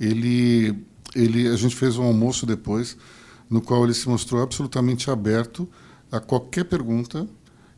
Ele, 0.00 0.84
ele, 1.14 1.48
a 1.48 1.56
gente 1.56 1.74
fez 1.76 1.96
um 1.96 2.04
almoço 2.04 2.44
depois, 2.44 2.96
no 3.48 3.60
qual 3.60 3.84
ele 3.84 3.94
se 3.94 4.08
mostrou 4.08 4.42
absolutamente 4.42 5.10
aberto 5.10 5.68
a 6.10 6.20
qualquer 6.20 6.64
pergunta 6.64 7.26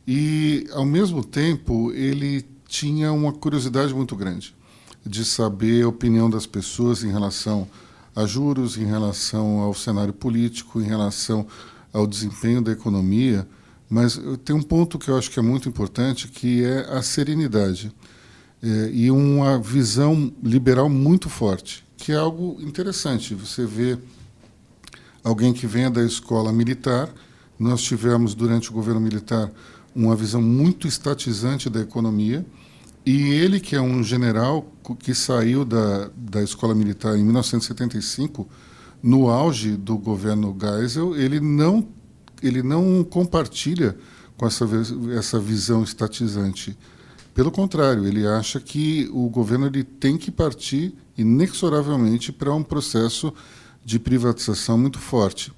e, 0.07 0.67
ao 0.73 0.85
mesmo 0.85 1.25
tempo, 1.25 1.93
ele 1.93 2.45
tinha 2.67 3.13
uma 3.13 3.33
curiosidade 3.33 3.95
muito 3.95 4.17
grande 4.17 4.55
de 5.07 5.25
saber 5.25 5.85
a 5.85 5.89
opinião 5.89 6.29
das 6.29 6.47
pessoas 6.47 7.05
em 7.05 7.11
relação 7.11 7.69
a 8.15 8.27
juros, 8.27 8.77
em 8.77 8.85
relação 8.85 9.61
ao 9.61 9.75
cenário 9.75 10.13
político, 10.13 10.81
em 10.81 10.85
relação 10.85 11.47
ao 11.93 12.07
desempenho 12.07 12.61
da 12.61 12.73
economia, 12.73 13.47
mas 13.89 14.21
tem 14.45 14.55
um 14.57 14.63
ponto 14.63 14.99
que 14.99 15.09
eu 15.09 15.17
acho 15.17 15.31
que 15.31 15.39
é 15.39 15.43
muito 15.43 15.69
importante, 15.69 16.29
que 16.29 16.65
é 16.65 16.81
a 16.91 17.03
serenidade 17.03 17.93
é, 18.63 18.91
e 18.93 19.11
uma 19.11 19.59
visão 19.59 20.33
liberal 20.43 20.89
muito 20.89 21.29
forte, 21.29 21.85
que 21.97 22.13
é 22.13 22.17
algo 22.17 22.57
interessante. 22.61 23.35
Você 23.35 23.67
vê 23.67 23.99
alguém 25.23 25.53
que 25.53 25.67
venha 25.67 25.91
da 25.91 26.05
escola 26.05 26.53
militar, 26.53 27.09
nós 27.59 27.83
tivemos 27.83 28.35
durante 28.35 28.71
o 28.71 28.73
governo 28.73 29.01
militar 29.01 29.51
uma 29.95 30.17
visão 30.17 30.43
muito 30.43 30.89
estatizante 30.89 31.71
da 31.71 31.81
economia, 31.81 32.45
e 33.07 33.33
ele, 33.33 33.61
que 33.61 33.77
é 33.77 33.81
um 33.81 34.03
general 34.03 34.73
que 34.99 35.15
saiu 35.15 35.65
da, 35.65 36.11
da 36.17 36.43
escola 36.43 36.75
militar 36.75 37.17
em 37.17 37.23
1975, 37.23 38.49
no 39.03 39.29
auge 39.29 39.77
do 39.77 39.99
governo 39.99 40.57
Geisel, 40.59 41.15
ele 41.15 41.39
não, 41.39 41.87
ele 42.43 42.63
não 42.63 43.05
compartilha 43.05 43.97
com 44.39 44.47
essa, 44.47 44.67
essa 45.19 45.39
visão 45.39 45.83
estatizante. 45.83 46.77
Pelo 47.35 47.51
contrário, 47.51 48.07
ele 48.07 48.27
acha 48.27 48.59
que 48.59 49.11
o 49.13 49.29
governo 49.29 49.67
ele 49.67 49.85
tem 49.85 50.17
que 50.17 50.31
partir 50.31 50.95
inexoravelmente 51.19 52.33
para 52.33 52.55
um 52.55 52.63
processo 52.63 53.35
de 53.85 53.99
privatização 53.99 54.79
muito 54.79 54.99
forte. 54.99 55.53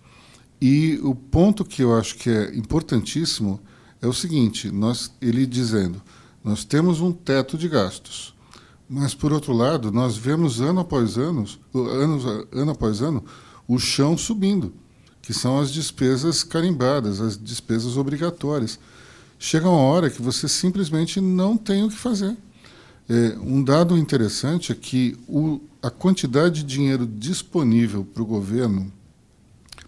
E 0.61 0.99
o 1.03 1.15
ponto 1.15 1.65
que 1.65 1.83
eu 1.83 1.97
acho 1.97 2.17
que 2.17 2.29
é 2.29 2.57
importantíssimo 2.57 3.61
é 4.03 4.09
o 4.09 4.13
seguinte: 4.13 4.71
nós, 4.71 5.13
ele 5.21 5.47
dizendo 5.47 6.03
nós 6.47 6.65
temos 6.65 7.01
um 7.01 7.11
teto 7.11 7.59
de 7.59 7.69
gastos. 7.69 8.33
Mas, 8.89 9.13
por 9.13 9.33
outro 9.33 9.53
lado, 9.53 9.91
nós 9.91 10.17
vemos 10.17 10.61
ano 10.61 10.79
após 10.79 11.19
ano, 11.19 11.45
ano, 11.75 12.47
ano 12.53 12.71
após 12.71 13.03
ano, 13.03 13.25
o 13.67 13.81
chão 13.81 14.17
subindo, 14.17 14.73
que 15.21 15.35
são 15.35 15.59
as 15.59 15.73
despesas 15.73 16.45
carimbadas, 16.45 17.21
as 17.21 17.37
despesas 17.37 17.97
obrigatórias. 17.97 18.79
Chega 19.41 19.69
uma 19.69 19.81
hora 19.81 20.09
que 20.09 20.23
você 20.23 20.47
simplesmente 20.47 21.21
não 21.21 21.57
tem 21.57 21.83
o 21.83 21.89
que 21.89 21.97
fazer. 21.97 22.37
É, 23.09 23.37
um 23.41 23.61
dado 23.61 23.99
interessante 23.99 24.71
é 24.71 24.75
que 24.77 25.19
o, 25.27 25.61
a 25.83 25.91
quantidade 25.91 26.63
de 26.63 26.75
dinheiro 26.75 27.09
disponível 27.09 28.05
para 28.05 28.23
o 28.23 28.27
governo 28.27 28.93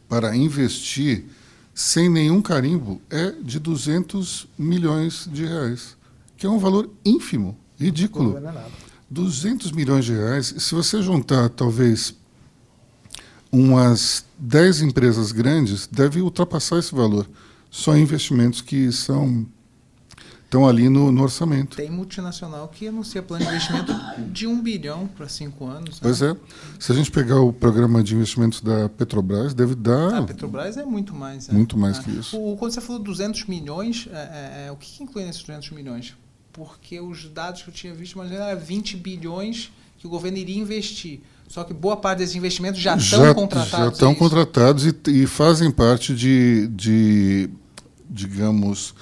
para 0.08 0.36
investir 0.36 1.26
sem 1.72 2.08
nenhum 2.08 2.42
carimbo 2.42 3.00
é 3.08 3.30
de 3.30 3.60
200 3.60 4.48
milhões 4.58 5.28
de 5.32 5.44
reais 5.44 5.97
que 6.38 6.46
é 6.46 6.48
um 6.48 6.58
valor 6.58 6.88
ínfimo, 7.04 7.58
ridículo. 7.78 8.30
Não 8.30 8.38
é 8.38 8.40
nada. 8.40 8.64
200 9.10 9.72
milhões 9.72 10.04
de 10.04 10.12
reais, 10.12 10.54
se 10.58 10.74
você 10.74 11.02
juntar 11.02 11.48
talvez 11.48 12.14
umas 13.50 14.24
10 14.38 14.82
empresas 14.82 15.32
grandes, 15.32 15.86
deve 15.86 16.20
ultrapassar 16.20 16.78
esse 16.78 16.94
valor. 16.94 17.28
Só 17.70 17.96
investimentos 17.96 18.60
que 18.60 18.92
são 18.92 19.46
estão 20.44 20.66
ali 20.66 20.88
no, 20.88 21.12
no, 21.12 21.22
orçamento. 21.22 21.76
Tem 21.76 21.90
multinacional 21.90 22.68
que 22.68 22.88
anuncia 22.88 23.22
plano 23.22 23.44
de 23.44 23.50
investimento 23.50 23.92
de 24.32 24.46
um 24.46 24.62
bilhão 24.62 25.06
para 25.06 25.28
cinco 25.28 25.66
anos. 25.66 25.96
Né? 25.96 25.98
Pois 26.00 26.22
é. 26.22 26.34
Se 26.80 26.90
a 26.90 26.94
gente 26.94 27.10
pegar 27.10 27.40
o 27.40 27.52
programa 27.52 28.02
de 28.02 28.14
investimentos 28.14 28.62
da 28.62 28.88
Petrobras, 28.88 29.52
deve 29.52 29.74
dar. 29.74 30.14
A 30.14 30.22
Petrobras 30.22 30.78
é 30.78 30.86
muito 30.86 31.14
mais. 31.14 31.50
É. 31.50 31.52
Muito 31.52 31.76
mais 31.76 31.98
que 31.98 32.10
isso. 32.10 32.34
O, 32.38 32.56
quando 32.56 32.72
você 32.72 32.80
falou 32.80 33.02
200 33.02 33.44
milhões, 33.44 34.08
é, 34.10 34.16
é, 34.16 34.66
é, 34.68 34.72
o 34.72 34.76
que, 34.76 34.96
que 34.96 35.02
inclui 35.02 35.24
nesses 35.24 35.42
200 35.42 35.70
milhões? 35.72 36.16
Porque 36.52 37.00
os 37.00 37.28
dados 37.28 37.62
que 37.62 37.70
eu 37.70 37.74
tinha 37.74 37.94
visto, 37.94 38.18
mas 38.18 38.32
era 38.32 38.54
20 38.54 38.96
bilhões 38.96 39.70
que 39.98 40.06
o 40.06 40.10
governo 40.10 40.38
iria 40.38 40.58
investir. 40.58 41.20
Só 41.48 41.64
que 41.64 41.72
boa 41.72 41.96
parte 41.96 42.18
desses 42.18 42.36
investimentos 42.36 42.80
já, 42.80 42.96
estão 42.96 43.34
contratados. 43.34 43.86
Já 43.86 43.88
estão 43.88 44.10
é 44.12 44.14
contratados 44.14 44.86
e, 44.86 44.94
e, 45.08 45.26
fazem 45.26 45.70
parte 45.70 46.14
de, 46.14 46.68
de, 46.68 47.48
digamos, 48.08 48.94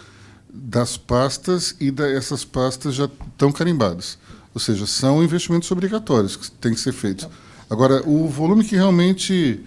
das 0.49 0.97
pastas 0.97 1.75
e 1.81 1.91
da, 1.91 2.09
essas 2.09 2.45
pastas 2.45 2.95
já 2.95 3.07
estão 3.33 3.51
carimbadas. 3.51 4.17
Ou 4.55 4.61
seja, 4.61 4.87
são 4.87 5.23
investimentos 5.23 5.71
obrigatórios 5.71 6.37
que 6.37 6.51
têm 6.51 6.73
que 6.73 6.81
ser 6.81 6.93
feitos. 6.93 7.29
Agora, 7.69 8.03
o 8.09 8.29
volume 8.29 8.65
que 8.65 8.77
realmente 8.77 9.61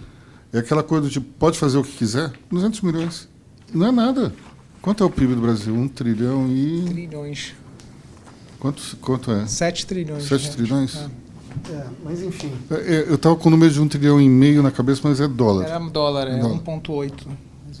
é 0.52 0.58
aquela 0.58 0.82
coisa 0.82 1.08
de 1.08 1.20
pode 1.20 1.58
fazer 1.58 1.78
o 1.78 1.84
que 1.84 1.92
quiser, 1.92 2.32
200 2.50 2.80
milhões. 2.80 3.28
Não 3.72 3.86
é 3.86 3.92
nada. 3.92 4.32
Quanto 4.80 5.04
é 5.04 5.06
o 5.06 5.10
PIB 5.10 5.34
do 5.34 5.42
Brasil? 5.42 5.74
Um 5.74 5.86
trilhão 5.86 6.48
e. 6.48 6.86
Trilhões. 6.88 7.54
Quanto, 8.60 8.96
quanto 9.00 9.32
é? 9.32 9.46
7 9.46 9.86
trilhões. 9.86 10.24
7 10.24 10.50
trilhões? 10.52 10.96
É. 10.96 11.30
É, 11.72 11.86
mas 12.04 12.22
enfim. 12.22 12.52
É, 12.70 12.74
é 12.74 13.00
eu 13.08 13.16
estava 13.16 13.34
com 13.34 13.48
o 13.48 13.50
número 13.50 13.72
de 13.72 13.80
um 13.80 13.88
trilhão 13.88 14.20
e 14.20 14.28
meio 14.28 14.62
na 14.62 14.70
cabeça, 14.70 15.00
mas 15.04 15.20
é 15.20 15.26
dólar. 15.26 15.66
Era 15.66 15.78
dólar, 15.80 16.28
é 16.28 16.40
1,8. 16.40 17.12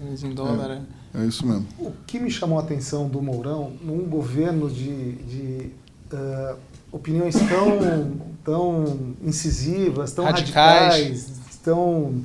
Mais 0.02 0.24
em 0.24 0.32
dólar. 0.32 0.82
É. 1.14 1.22
é. 1.22 1.26
isso 1.26 1.46
mesmo. 1.46 1.66
O 1.78 1.92
que 2.06 2.18
me 2.18 2.30
chamou 2.30 2.58
a 2.58 2.62
atenção 2.62 3.08
do 3.08 3.22
Mourão, 3.22 3.72
num 3.82 4.08
governo 4.08 4.68
de, 4.68 5.12
de 5.12 5.70
uh, 6.12 6.56
opiniões 6.90 7.36
tão, 7.36 8.20
tão 8.42 9.14
incisivas, 9.22 10.12
tão 10.12 10.24
radicais. 10.24 10.94
radicais, 10.94 11.40
tão 11.62 12.24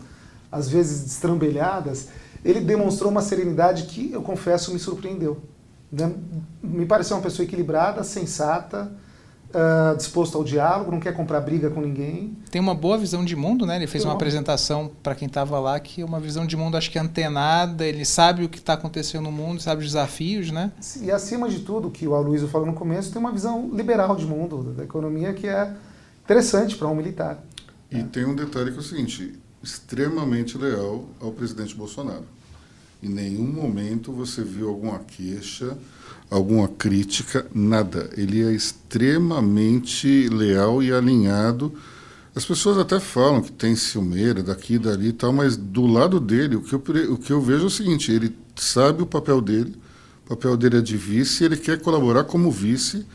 às 0.52 0.70
vezes 0.70 1.04
destrambelhadas, 1.04 2.08
ele 2.44 2.62
demonstrou 2.62 3.12
uma 3.12 3.22
serenidade 3.22 3.84
que 3.84 4.12
eu 4.14 4.22
confesso 4.22 4.72
me 4.72 4.80
surpreendeu. 4.80 5.42
Né? 5.98 6.14
Me 6.62 6.86
pareceu 6.86 7.16
uma 7.18 7.24
pessoa 7.24 7.46
equilibrada, 7.46 8.04
sensata, 8.04 8.92
uh, 9.50 9.96
disposto 9.96 10.38
ao 10.38 10.44
diálogo, 10.44 10.92
não 10.92 11.00
quer 11.00 11.14
comprar 11.14 11.40
briga 11.42 11.70
com 11.70 11.82
ninguém. 11.82 12.38
Tem 12.52 12.62
uma 12.62 12.75
boa 12.75 12.98
visão 12.98 13.24
de 13.24 13.36
mundo, 13.36 13.66
né? 13.66 13.78
Ele 13.78 13.88
fez 13.88 14.04
Tem 14.04 14.10
uma 14.12 14.16
apresentação 14.16 14.92
para 15.02 15.16
quem 15.16 15.28
estava 15.28 15.60
lá 15.60 15.80
que 15.80 16.02
é 16.02 16.06
uma 16.06 16.20
visão 16.20 16.46
de 16.46 16.58
mundo, 16.58 16.75
acho 16.75 16.92
que 16.92 17.00
antenada. 17.00 17.86
Ele 17.86 18.06
sabe 18.06 18.44
o 18.44 18.50
que 18.50 18.58
está 18.58 18.74
acontecendo 18.74 19.24
no 19.24 19.32
mundo, 19.32 19.62
sabe 19.62 19.82
os 19.82 19.88
desafios, 19.88 20.52
né? 20.52 20.72
E 21.02 21.10
acima 21.12 21.48
de 21.48 21.60
tudo, 21.60 21.90
que 21.90 22.08
o 22.08 22.14
Aloysio 22.14 22.48
falou 22.48 22.68
no 22.68 22.74
começo, 22.74 23.12
tem 23.12 23.20
uma 23.20 23.32
visão 23.32 23.70
liberal 23.74 24.16
de 24.16 24.25
mundo, 24.25 24.74
da 24.74 24.84
economia, 24.84 25.34
que 25.34 25.48
é 25.48 25.74
interessante 26.24 26.75
para 26.75 26.88
um 26.88 26.96
militar. 26.96 27.42
E 27.90 28.00
é. 28.00 28.04
tem 28.04 28.25
um 28.25 28.36
detalhe 28.36 28.72
que 28.72 28.78
é 28.78 28.80
o 28.80 28.84
seguinte: 28.84 29.40
extremamente 29.64 30.58
leal 30.58 31.06
ao 31.20 31.32
presidente 31.32 31.75
Bolsonaro. 31.75 32.35
Em 33.06 33.10
nenhum 33.10 33.48
momento 33.48 34.12
você 34.12 34.44
viu 34.44 34.68
alguma 34.70 35.00
queixa 35.00 35.78
alguma 36.30 36.68
crítica, 36.68 37.46
nada. 37.54 38.10
Ele 38.18 38.44
é 38.44 38.52
extremamente 38.52 40.28
leal 40.30 40.82
e 40.82 40.92
alinhado. 40.92 41.74
As 42.36 42.46
pessoas 42.46 42.78
até 42.78 43.00
falam 43.00 43.42
que 43.42 43.52
tem 43.52 43.76
ciumeira 43.76 44.44
daqui 44.44 44.74
e 44.74 44.80
dali 44.80 45.10
e 45.10 45.14
tal, 45.14 45.32
mas 45.32 45.56
do 45.56 45.86
lado 45.86 46.20
dele, 46.20 46.56
o 46.58 46.62
que, 46.62 46.74
eu, 46.74 46.84
o 47.14 47.18
que 47.18 47.32
eu 47.32 47.42
vejo 47.42 47.64
é 47.64 47.68
o 47.68 47.70
seguinte: 47.70 48.12
ele 48.12 48.36
sabe 48.56 49.02
o 49.02 49.06
papel 49.06 49.40
dele, 49.40 49.76
o 50.26 50.30
papel 50.30 50.58
dele 50.58 50.78
é 50.78 50.82
de 50.82 50.98
vice, 50.98 51.44
ele 51.44 51.58
quer 51.58 51.80
colaborar 51.80 52.26
como 52.26 52.52
vice, 52.52 53.06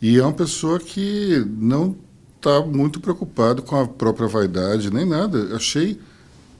e 0.00 0.18
é 0.18 0.22
uma 0.22 0.32
pessoa 0.32 0.78
que 0.78 1.44
não 1.58 1.96
está 2.36 2.60
muito 2.60 3.00
preocupado 3.00 3.62
com 3.62 3.80
a 3.80 3.88
própria 3.88 4.28
vaidade 4.28 4.92
nem 4.92 5.04
nada. 5.04 5.56
Achei 5.56 5.98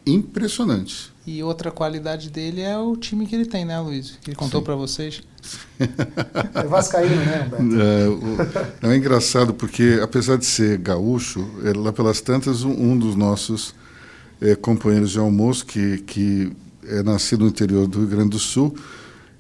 impressionante. 0.05 1.13
E 1.31 1.43
outra 1.43 1.71
qualidade 1.71 2.31
dele 2.31 2.63
é 2.63 2.79
o 2.79 2.97
time 2.97 3.27
que 3.27 3.35
ele 3.35 3.45
tem, 3.45 3.63
né, 3.63 3.79
Luiz? 3.79 4.17
Que 4.23 4.31
ele 4.31 4.35
contou 4.35 4.63
para 4.63 4.75
vocês. 4.75 5.21
É 6.55 6.63
vascaíno, 6.67 7.17
né, 7.17 7.47
Humberto? 7.61 8.59
É, 8.87 8.95
é 8.95 8.97
engraçado 8.97 9.53
porque, 9.53 10.01
apesar 10.03 10.39
de 10.39 10.47
ser 10.47 10.79
gaúcho, 10.79 11.47
é, 11.65 11.79
lá 11.79 11.93
pelas 11.93 12.23
tantas, 12.23 12.65
um, 12.65 12.71
um 12.71 12.99
dos 12.99 13.15
nossos 13.15 13.75
é, 14.41 14.55
companheiros 14.55 15.11
de 15.11 15.19
almoço, 15.19 15.67
que, 15.67 15.99
que 15.99 16.51
é 16.87 17.03
nascido 17.03 17.45
no 17.45 17.51
interior 17.51 17.87
do 17.87 17.99
Rio 17.99 18.09
Grande 18.09 18.31
do 18.31 18.39
Sul, 18.39 18.75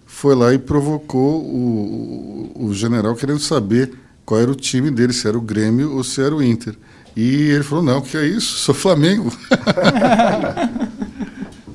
foi 0.04 0.34
lá 0.34 0.52
e 0.52 0.58
provocou 0.58 1.42
o, 1.42 2.52
o, 2.54 2.66
o 2.66 2.74
general 2.74 3.14
querendo 3.14 3.40
saber 3.40 3.94
qual 4.26 4.38
era 4.38 4.50
o 4.50 4.54
time 4.54 4.90
dele, 4.90 5.14
se 5.14 5.26
era 5.26 5.38
o 5.38 5.40
Grêmio 5.40 5.96
ou 5.96 6.04
se 6.04 6.20
era 6.20 6.36
o 6.36 6.42
Inter. 6.42 6.76
E 7.16 7.48
ele 7.50 7.64
falou, 7.64 7.82
não, 7.82 8.02
que 8.02 8.14
é 8.18 8.26
isso, 8.26 8.58
sou 8.60 8.74
Flamengo. 8.74 9.32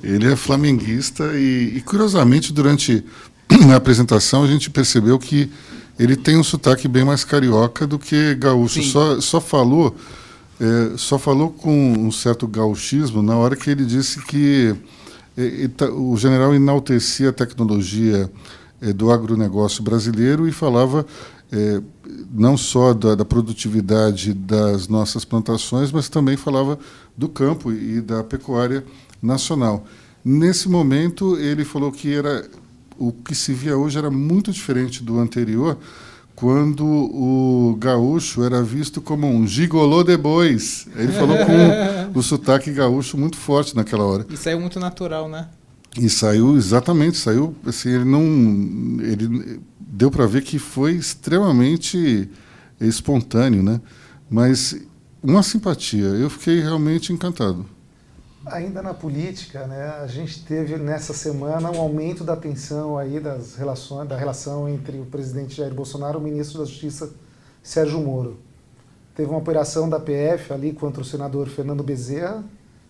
ele 0.03 0.31
é 0.31 0.35
flamenguista 0.35 1.31
e, 1.33 1.77
e, 1.77 1.81
curiosamente, 1.81 2.51
durante 2.51 3.03
a 3.71 3.75
apresentação, 3.75 4.43
a 4.43 4.47
gente 4.47 4.69
percebeu 4.69 5.17
que 5.17 5.49
ele 5.97 6.15
tem 6.15 6.37
um 6.37 6.43
sotaque 6.43 6.87
bem 6.87 7.05
mais 7.05 7.23
carioca 7.23 7.87
do 7.87 7.97
que 7.97 8.35
gaúcho. 8.35 8.83
Só, 8.83 9.21
só 9.21 9.39
falou 9.39 9.95
é, 10.59 10.97
só 10.97 11.17
falou 11.17 11.49
com 11.49 11.93
um 11.93 12.11
certo 12.11 12.47
gauchismo 12.47 13.21
na 13.21 13.35
hora 13.35 13.55
que 13.55 13.69
ele 13.69 13.85
disse 13.85 14.23
que 14.23 14.75
é, 15.37 15.85
o 15.91 16.15
general 16.15 16.53
enaltecia 16.53 17.29
a 17.29 17.33
tecnologia 17.33 18.29
é, 18.81 18.93
do 18.93 19.11
agronegócio 19.11 19.83
brasileiro 19.83 20.47
e 20.47 20.51
falava 20.51 21.05
é, 21.53 21.79
não 22.31 22.57
só 22.57 22.93
da, 22.95 23.13
da, 23.13 23.23
produtividade 23.23 24.33
das 24.33 24.87
nossas 24.87 25.23
plantações, 25.23 25.91
mas 25.91 26.09
também 26.09 26.35
falava 26.35 26.79
do 27.15 27.29
campo 27.29 27.71
e 27.71 28.01
da 28.01 28.23
pecuária 28.23 28.83
nacional. 29.21 29.85
Nesse 30.25 30.67
momento, 30.67 31.37
ele 31.37 31.63
falou 31.63 31.91
que 31.91 32.11
era 32.11 32.49
o 32.97 33.11
que 33.11 33.35
se 33.35 33.53
via 33.53 33.77
hoje 33.77 33.99
era 33.99 34.09
muito 34.09 34.51
diferente 34.51 35.03
do 35.03 35.19
anterior, 35.19 35.77
quando 36.35 36.83
o 36.85 37.75
gaúcho 37.79 38.43
era 38.43 38.63
visto 38.63 38.99
como 38.99 39.27
um 39.27 39.45
gigolô 39.45 40.03
de 40.03 40.17
bois. 40.17 40.87
Ele 40.95 41.11
falou 41.11 41.37
com 41.37 42.17
o 42.19 42.23
sotaque 42.23 42.71
gaúcho 42.71 43.15
muito 43.15 43.37
forte 43.37 43.75
naquela 43.75 44.03
hora. 44.03 44.25
E 44.27 44.35
saiu 44.35 44.59
muito 44.59 44.79
natural, 44.79 45.29
né? 45.29 45.47
E 45.95 46.09
saiu 46.09 46.57
exatamente, 46.57 47.17
saiu 47.17 47.55
assim, 47.67 47.89
ele 47.89 48.05
não 48.05 48.99
ele 48.99 49.61
deu 49.95 50.09
para 50.09 50.25
ver 50.25 50.41
que 50.41 50.57
foi 50.57 50.93
extremamente 50.93 52.27
espontâneo, 52.81 53.61
né? 53.61 53.79
Mas 54.27 54.75
uma 55.21 55.43
simpatia. 55.43 56.05
Eu 56.05 56.31
fiquei 56.31 56.59
realmente 56.59 57.13
encantado. 57.13 57.63
Ainda 58.47 58.81
na 58.81 58.93
política, 58.93 59.67
né, 59.67 59.99
a 60.01 60.07
gente 60.07 60.43
teve 60.43 60.75
nessa 60.77 61.13
semana 61.13 61.71
um 61.71 61.79
aumento 61.79 62.23
da 62.23 62.35
tensão 62.35 62.97
aí 62.97 63.19
das 63.19 63.55
relações, 63.55 64.09
da 64.09 64.17
relação 64.17 64.67
entre 64.67 64.97
o 64.97 65.05
presidente 65.05 65.55
Jair 65.55 65.73
Bolsonaro 65.73 66.17
e 66.17 66.21
o 66.21 66.23
ministro 66.23 66.59
da 66.59 66.65
Justiça 66.65 67.13
Sérgio 67.61 68.01
Moro. 68.01 68.39
Teve 69.15 69.29
uma 69.29 69.37
operação 69.37 69.87
da 69.87 69.99
PF 69.99 70.51
ali 70.51 70.73
contra 70.73 71.01
o 71.01 71.05
senador 71.05 71.47
Fernando 71.47 71.83
Bezerra, 71.83 72.43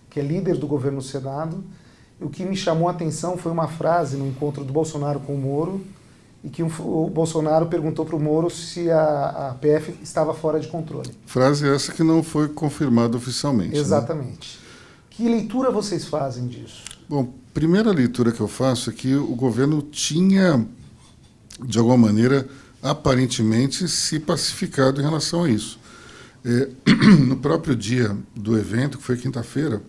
que 0.10 0.22
é 0.22 0.24
líder 0.24 0.58
do 0.58 0.66
governo 0.66 0.98
no 0.98 1.04
Senado. 1.04 1.64
O 2.20 2.30
que 2.30 2.46
me 2.46 2.56
chamou 2.56 2.88
a 2.88 2.92
atenção 2.92 3.38
foi 3.38 3.52
uma 3.52 3.68
frase 3.68 4.16
no 4.16 4.26
encontro 4.26 4.64
do 4.64 4.72
Bolsonaro 4.72 5.20
com 5.20 5.36
o 5.36 5.38
Moro, 5.38 5.86
e 6.44 6.50
que 6.50 6.62
o 6.62 7.10
Bolsonaro 7.10 7.68
perguntou 7.68 8.06
para 8.06 8.16
o 8.16 8.20
Moro 8.20 8.50
se 8.50 8.92
a, 8.92 9.50
a, 9.52 9.54
PF 9.54 9.96
estava 10.04 10.34
fora 10.34 10.60
de 10.60 10.68
controle. 10.68 11.10
Frase 11.26 11.68
essa 11.68 11.94
que 11.94 12.04
não 12.04 12.22
foi 12.22 12.50
confirmada 12.50 13.16
oficialmente. 13.16 13.74
Né? 13.74 13.80
Exatamente. 13.80 14.58
Né? 14.58 14.64
Que 15.10 15.30
leitura 15.30 15.72
vocês 15.72 16.06
fazem 16.06 16.48
disso? 16.48 16.84
Bom, 17.08 17.34
primeira 17.54 17.92
leitura 17.92 18.32
que 18.32 18.42
eu 18.42 18.48
faço 18.48 18.90
é 18.90 18.94
que 18.94 19.16
o 19.16 19.36
governo 19.36 19.82
tinha, 19.82 20.66
de 21.64 21.80
alguma 21.80 21.98
maneira, 21.98 22.46
aparentemente 22.82 23.88
se 23.88 24.20
pacificado 24.20 25.00
em 25.00 25.04
relação 25.04 25.46
a 25.46 25.50
isso. 25.50 25.80
É, 26.44 26.70
no 27.24 27.38
próprio 27.38 27.74
dia 27.74 28.18
do 28.36 28.58
evento, 28.58 28.98
que 28.98 29.04
foi 29.04 29.16
quinta-feira, 29.16 29.82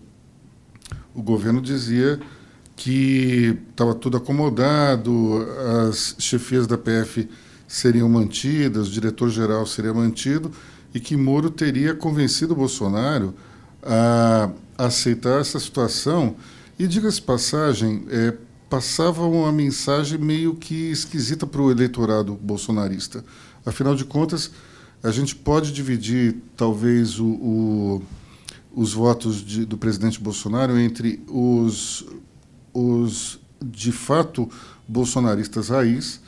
o 1.13 1.21
governo 1.21 1.61
dizia 1.61 2.19
que 2.75 3.57
estava 3.69 3.95
tudo 3.95 4.17
acomodado, 4.17 5.45
as 5.87 6.15
chefias 6.19 6.67
da 6.67 6.77
PF 6.77 7.27
seriam 7.67 8.09
mantidas, 8.09 8.87
o 8.87 8.91
diretor-geral 8.91 9.65
seria 9.65 9.93
mantido 9.93 10.51
e 10.93 10.99
que 10.99 11.15
Moro 11.15 11.49
teria 11.49 11.93
convencido 11.93 12.55
Bolsonaro 12.55 13.33
a 13.83 14.49
aceitar 14.77 15.39
essa 15.39 15.59
situação. 15.59 16.35
E, 16.77 16.87
diga-se 16.87 17.21
passagem, 17.21 18.05
é, 18.09 18.33
passava 18.69 19.25
uma 19.25 19.51
mensagem 19.51 20.17
meio 20.17 20.55
que 20.55 20.91
esquisita 20.91 21.47
para 21.47 21.61
o 21.61 21.71
eleitorado 21.71 22.33
bolsonarista. 22.41 23.23
Afinal 23.65 23.95
de 23.95 24.05
contas, 24.05 24.51
a 25.03 25.11
gente 25.11 25.35
pode 25.35 25.71
dividir, 25.71 26.37
talvez, 26.57 27.19
o, 27.19 27.25
o, 27.25 28.03
os 28.73 28.93
votos 28.93 29.37
de, 29.37 29.65
do 29.65 29.77
presidente 29.77 30.19
Bolsonaro 30.19 30.77
entre 30.77 31.21
os 31.27 32.05
os 32.75 33.39
de 33.63 33.91
fato 33.91 34.49
bolsonaristas 34.87 35.69
raiz, 35.69 36.19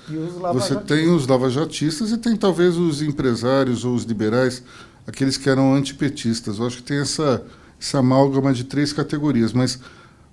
você 0.53 0.75
tem 0.75 1.10
os 1.13 1.27
lavajatistas 1.27 2.12
e 2.12 2.17
tem 2.17 2.36
talvez 2.36 2.75
os 2.77 3.01
empresários 3.01 3.86
ou 3.86 3.93
os 3.93 4.03
liberais, 4.03 4.63
aqueles 5.05 5.38
que 5.38 5.49
eram 5.49 5.75
antipetistas. 5.75 6.57
Eu 6.57 6.65
acho 6.65 6.77
que 6.77 6.83
tem 6.83 6.97
essa, 6.97 7.45
essa 7.79 7.99
amálgama 7.99 8.53
de 8.53 8.63
três 8.63 8.91
categorias, 8.91 9.53
mas 9.53 9.79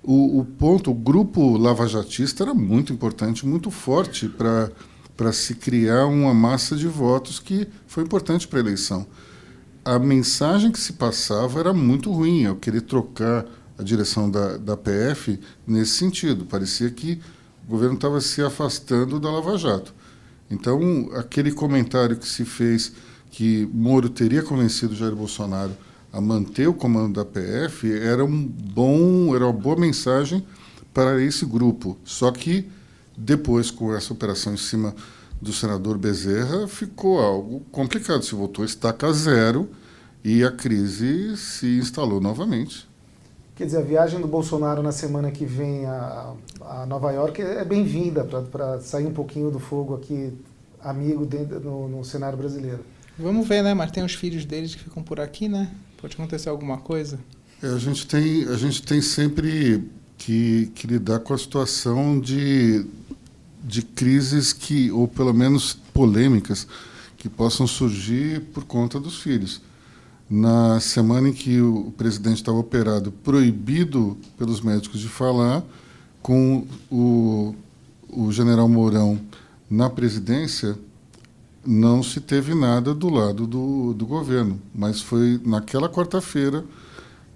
o, 0.02 0.40
o 0.40 0.44
ponto, 0.44 0.90
o 0.90 0.94
grupo 0.94 1.56
lavajatista 1.58 2.44
era 2.44 2.54
muito 2.54 2.92
importante, 2.92 3.46
muito 3.46 3.70
forte 3.70 4.28
para 4.28 5.32
se 5.32 5.54
criar 5.54 6.06
uma 6.06 6.32
massa 6.32 6.76
de 6.76 6.86
votos 6.86 7.38
que 7.38 7.66
foi 7.86 8.04
importante 8.04 8.48
para 8.48 8.60
a 8.60 8.62
eleição. 8.62 9.06
A 9.84 9.98
mensagem 9.98 10.72
que 10.72 10.80
se 10.80 10.94
passava 10.94 11.60
era 11.60 11.74
muito 11.74 12.10
ruim, 12.10 12.44
eu 12.44 12.56
querer 12.56 12.82
trocar 12.82 13.44
a 13.78 13.82
direção 13.82 14.30
da, 14.30 14.56
da 14.56 14.76
PF 14.76 15.38
nesse 15.66 15.92
sentido. 15.92 16.44
Parecia 16.44 16.90
que 16.90 17.20
o 17.66 17.70
governo 17.70 17.94
estava 17.94 18.20
se 18.20 18.42
afastando 18.42 19.18
da 19.18 19.30
Lava 19.30 19.56
Jato. 19.56 19.94
Então, 20.50 21.10
aquele 21.14 21.50
comentário 21.52 22.16
que 22.16 22.28
se 22.28 22.44
fez 22.44 22.92
que 23.30 23.68
Moro 23.72 24.08
teria 24.08 24.42
convencido 24.42 24.94
Jair 24.94 25.14
Bolsonaro 25.14 25.72
a 26.12 26.20
manter 26.20 26.68
o 26.68 26.74
comando 26.74 27.14
da 27.14 27.24
PF 27.24 27.92
era 27.92 28.24
um 28.24 28.46
bom, 28.46 29.34
era 29.34 29.44
uma 29.44 29.52
boa 29.52 29.76
mensagem 29.76 30.46
para 30.92 31.20
esse 31.20 31.44
grupo. 31.44 31.98
Só 32.04 32.30
que 32.30 32.70
depois, 33.16 33.70
com 33.70 33.92
essa 33.94 34.12
operação 34.12 34.54
em 34.54 34.56
cima 34.56 34.94
do 35.42 35.52
senador 35.52 35.98
Bezerra, 35.98 36.68
ficou 36.68 37.20
algo 37.20 37.60
complicado. 37.72 38.24
Se 38.24 38.34
voltou 38.34 38.62
a 38.62 38.66
estaca 38.66 39.12
zero 39.12 39.68
e 40.22 40.44
a 40.44 40.52
crise 40.52 41.36
se 41.36 41.78
instalou 41.78 42.20
novamente. 42.20 42.88
Quer 43.56 43.66
dizer, 43.66 43.78
a 43.78 43.82
viagem 43.82 44.20
do 44.20 44.26
Bolsonaro 44.26 44.82
na 44.82 44.90
semana 44.90 45.30
que 45.30 45.44
vem 45.44 45.86
a, 45.86 46.32
a 46.60 46.86
Nova 46.86 47.12
York 47.12 47.40
é 47.40 47.64
bem-vinda 47.64 48.24
para 48.24 48.80
sair 48.80 49.06
um 49.06 49.12
pouquinho 49.12 49.48
do 49.48 49.60
fogo 49.60 49.94
aqui, 49.94 50.32
amigo, 50.82 51.24
dentro, 51.24 51.60
no, 51.60 51.88
no 51.88 52.04
cenário 52.04 52.36
brasileiro. 52.36 52.80
Vamos 53.16 53.46
ver, 53.46 53.62
né? 53.62 53.72
Mas 53.72 53.92
tem 53.92 54.04
os 54.04 54.12
filhos 54.12 54.44
deles 54.44 54.74
que 54.74 54.82
ficam 54.82 55.04
por 55.04 55.20
aqui, 55.20 55.48
né? 55.48 55.70
Pode 56.00 56.14
acontecer 56.14 56.48
alguma 56.48 56.78
coisa. 56.78 57.20
É, 57.62 57.68
a, 57.68 57.78
gente 57.78 58.08
tem, 58.08 58.44
a 58.48 58.56
gente 58.56 58.82
tem 58.82 59.00
sempre 59.00 59.88
que, 60.18 60.72
que 60.74 60.88
lidar 60.88 61.20
com 61.20 61.32
a 61.32 61.38
situação 61.38 62.18
de, 62.18 62.84
de 63.62 63.82
crises 63.82 64.52
que, 64.52 64.90
ou 64.90 65.06
pelo 65.06 65.32
menos 65.32 65.74
polêmicas, 65.92 66.66
que 67.16 67.28
possam 67.28 67.68
surgir 67.68 68.40
por 68.52 68.64
conta 68.64 68.98
dos 68.98 69.22
filhos. 69.22 69.62
Na 70.28 70.80
semana 70.80 71.28
em 71.28 71.32
que 71.32 71.60
o 71.60 71.92
presidente 71.96 72.36
estava 72.36 72.58
operado, 72.58 73.12
proibido 73.12 74.16
pelos 74.38 74.60
médicos 74.60 75.00
de 75.00 75.08
falar, 75.08 75.62
com 76.22 76.66
o, 76.90 77.54
o 78.08 78.32
general 78.32 78.66
Mourão 78.68 79.20
na 79.68 79.90
presidência, 79.90 80.78
não 81.66 82.02
se 82.02 82.20
teve 82.20 82.54
nada 82.54 82.94
do 82.94 83.10
lado 83.10 83.46
do, 83.46 83.92
do 83.92 84.06
governo. 84.06 84.58
Mas 84.74 85.00
foi 85.00 85.40
naquela 85.44 85.88
quarta-feira 85.88 86.64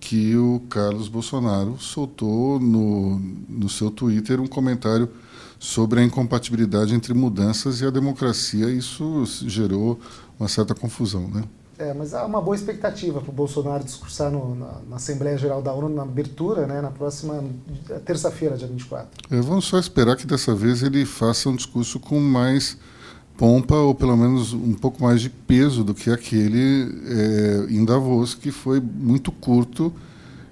que 0.01 0.37
o 0.37 0.62
Carlos 0.70 1.09
Bolsonaro 1.09 1.77
soltou 1.79 2.59
no, 2.59 3.18
no 3.48 3.68
seu 3.68 3.90
Twitter 3.90 4.40
um 4.40 4.46
comentário 4.46 5.09
sobre 5.59 6.01
a 6.01 6.05
incompatibilidade 6.05 6.94
entre 6.94 7.12
mudanças 7.12 7.81
e 7.81 7.87
a 7.87 7.90
democracia. 7.90 8.70
Isso 8.70 9.24
gerou 9.46 9.98
uma 10.38 10.48
certa 10.48 10.74
confusão, 10.74 11.29
né? 11.29 11.44
É, 11.79 11.95
mas 11.95 12.12
há 12.12 12.27
uma 12.27 12.41
boa 12.41 12.57
expectativa 12.57 13.21
para 13.21 13.31
o 13.31 13.33
Bolsonaro 13.33 13.85
discursar 13.85 14.33
no, 14.33 14.53
na, 14.57 14.81
na, 14.91 14.97
Assembleia 14.97 15.38
Geral 15.38 15.62
da 15.62 15.73
ONU, 15.73 15.88
na 15.88 16.03
abertura, 16.03 16.67
né, 16.67 16.81
na 16.81 16.91
próxima 16.91 17.45
terça-feira, 18.05 18.57
dia 18.57 18.67
24. 18.67 19.09
É, 19.31 19.41
vamos 19.41 19.67
só 19.67 19.79
esperar 19.79 20.17
que 20.17 20.27
dessa 20.27 20.53
vez 20.57 20.83
ele 20.83 21.07
faça 21.07 21.49
um 21.49 21.55
discurso 21.55 22.01
com 22.01 22.19
mais 22.19 22.77
pompa, 23.37 23.77
ou 23.77 23.95
pelo 23.95 24.17
menos 24.17 24.53
um 24.53 24.75
pouco 24.75 25.01
mais 25.01 25.21
de 25.21 25.31
peso 25.31 25.85
do 25.85 25.95
que 25.95 26.11
aquele 26.11 26.93
é, 27.07 27.73
em 27.73 27.85
Davos, 27.85 28.35
que 28.35 28.51
foi 28.51 28.81
muito 28.81 29.31
curto 29.31 29.93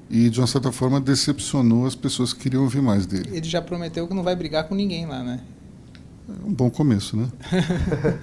e, 0.09 0.31
de 0.31 0.41
uma 0.41 0.47
certa 0.47 0.71
forma, 0.71 1.01
decepcionou 1.01 1.87
as 1.87 1.97
pessoas 1.97 2.33
que 2.33 2.39
queriam 2.43 2.63
ouvir 2.63 2.81
mais 2.81 3.05
dele. 3.05 3.29
Ele 3.33 3.49
já 3.49 3.61
prometeu 3.61 4.07
que 4.07 4.15
não 4.15 4.23
vai 4.23 4.37
brigar 4.37 4.69
com 4.69 4.77
ninguém 4.77 5.07
lá, 5.07 5.25
né? 5.25 5.41
É 6.29 6.47
um 6.47 6.53
bom 6.53 6.71
começo, 6.71 7.17
né? 7.17 7.29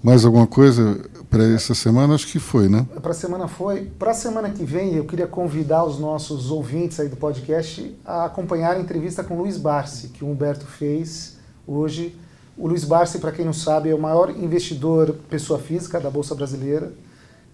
mais 0.00 0.24
alguma 0.24 0.46
coisa 0.46 1.04
para 1.36 1.44
essa 1.54 1.74
semana? 1.74 2.14
Acho 2.14 2.26
que 2.28 2.38
foi, 2.38 2.66
né? 2.66 2.86
Para 3.02 3.10
a 3.10 3.14
semana 3.14 3.46
foi. 3.46 3.84
Para 3.98 4.12
a 4.12 4.14
semana 4.14 4.48
que 4.48 4.64
vem, 4.64 4.94
eu 4.94 5.04
queria 5.04 5.26
convidar 5.26 5.84
os 5.84 5.98
nossos 5.98 6.50
ouvintes 6.50 6.98
aí 6.98 7.08
do 7.08 7.16
podcast 7.16 7.94
a 8.06 8.24
acompanhar 8.24 8.76
a 8.76 8.80
entrevista 8.80 9.22
com 9.22 9.34
o 9.34 9.42
Luiz 9.42 9.58
Barsi, 9.58 10.08
que 10.08 10.24
o 10.24 10.30
Humberto 10.30 10.64
fez 10.64 11.36
hoje 11.66 12.18
o 12.56 12.66
Luiz 12.66 12.84
Barsi, 12.84 13.18
para 13.18 13.32
quem 13.32 13.44
não 13.44 13.52
sabe, 13.52 13.90
é 13.90 13.94
o 13.94 14.00
maior 14.00 14.30
investidor 14.30 15.14
pessoa 15.28 15.58
física 15.58 16.00
da 16.00 16.08
Bolsa 16.08 16.34
Brasileira. 16.34 16.90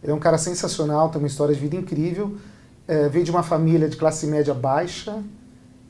Ele 0.01 0.13
é 0.13 0.15
um 0.15 0.21
cara 0.21 0.39
sensacional, 0.39 1.09
tem 1.09 1.19
uma 1.19 1.27
história 1.27 1.53
de 1.53 1.61
vida 1.61 1.75
incrível. 1.75 2.37
É, 2.87 3.09
veio 3.09 3.25
de 3.25 3.33
uma 3.33 3.43
família 3.43 3.89
de 3.89 3.97
classe 3.97 4.29
média 4.29 4.55
baixa 4.55 5.21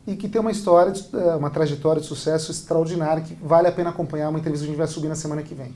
e 0.07 0.17
que 0.17 0.31
tem 0.31 0.41
uma 0.41 0.51
história, 0.51 0.95
é, 1.13 1.35
uma 1.35 1.51
trajetória 1.51 2.01
de 2.01 2.09
sucesso 2.09 2.51
extraordinária 2.51 3.23
que 3.23 3.35
vale 3.35 3.69
a 3.69 3.73
pena 3.73 3.91
acompanhar. 3.91 4.31
Uma 4.31 4.39
entrevista 4.39 4.65
que 4.65 4.71
a 4.71 4.73
gente 4.73 4.79
vai 4.79 4.89
subir 4.89 5.09
na 5.09 5.15
semana 5.15 5.43
que 5.43 5.55
vem. 5.55 5.75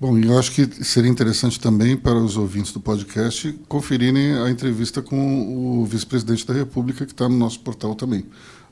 Bom, 0.00 0.18
eu 0.18 0.36
acho 0.38 0.52
que 0.52 0.84
seria 0.84 1.10
interessante 1.10 1.60
também 1.60 1.96
para 1.96 2.18
os 2.18 2.36
ouvintes 2.36 2.72
do 2.72 2.80
podcast 2.80 3.52
conferirem 3.68 4.36
a 4.38 4.50
entrevista 4.50 5.00
com 5.00 5.80
o 5.80 5.84
vice-presidente 5.84 6.44
da 6.46 6.52
República, 6.52 7.06
que 7.06 7.12
está 7.12 7.28
no 7.28 7.36
nosso 7.36 7.60
portal 7.60 7.94
também, 7.94 8.26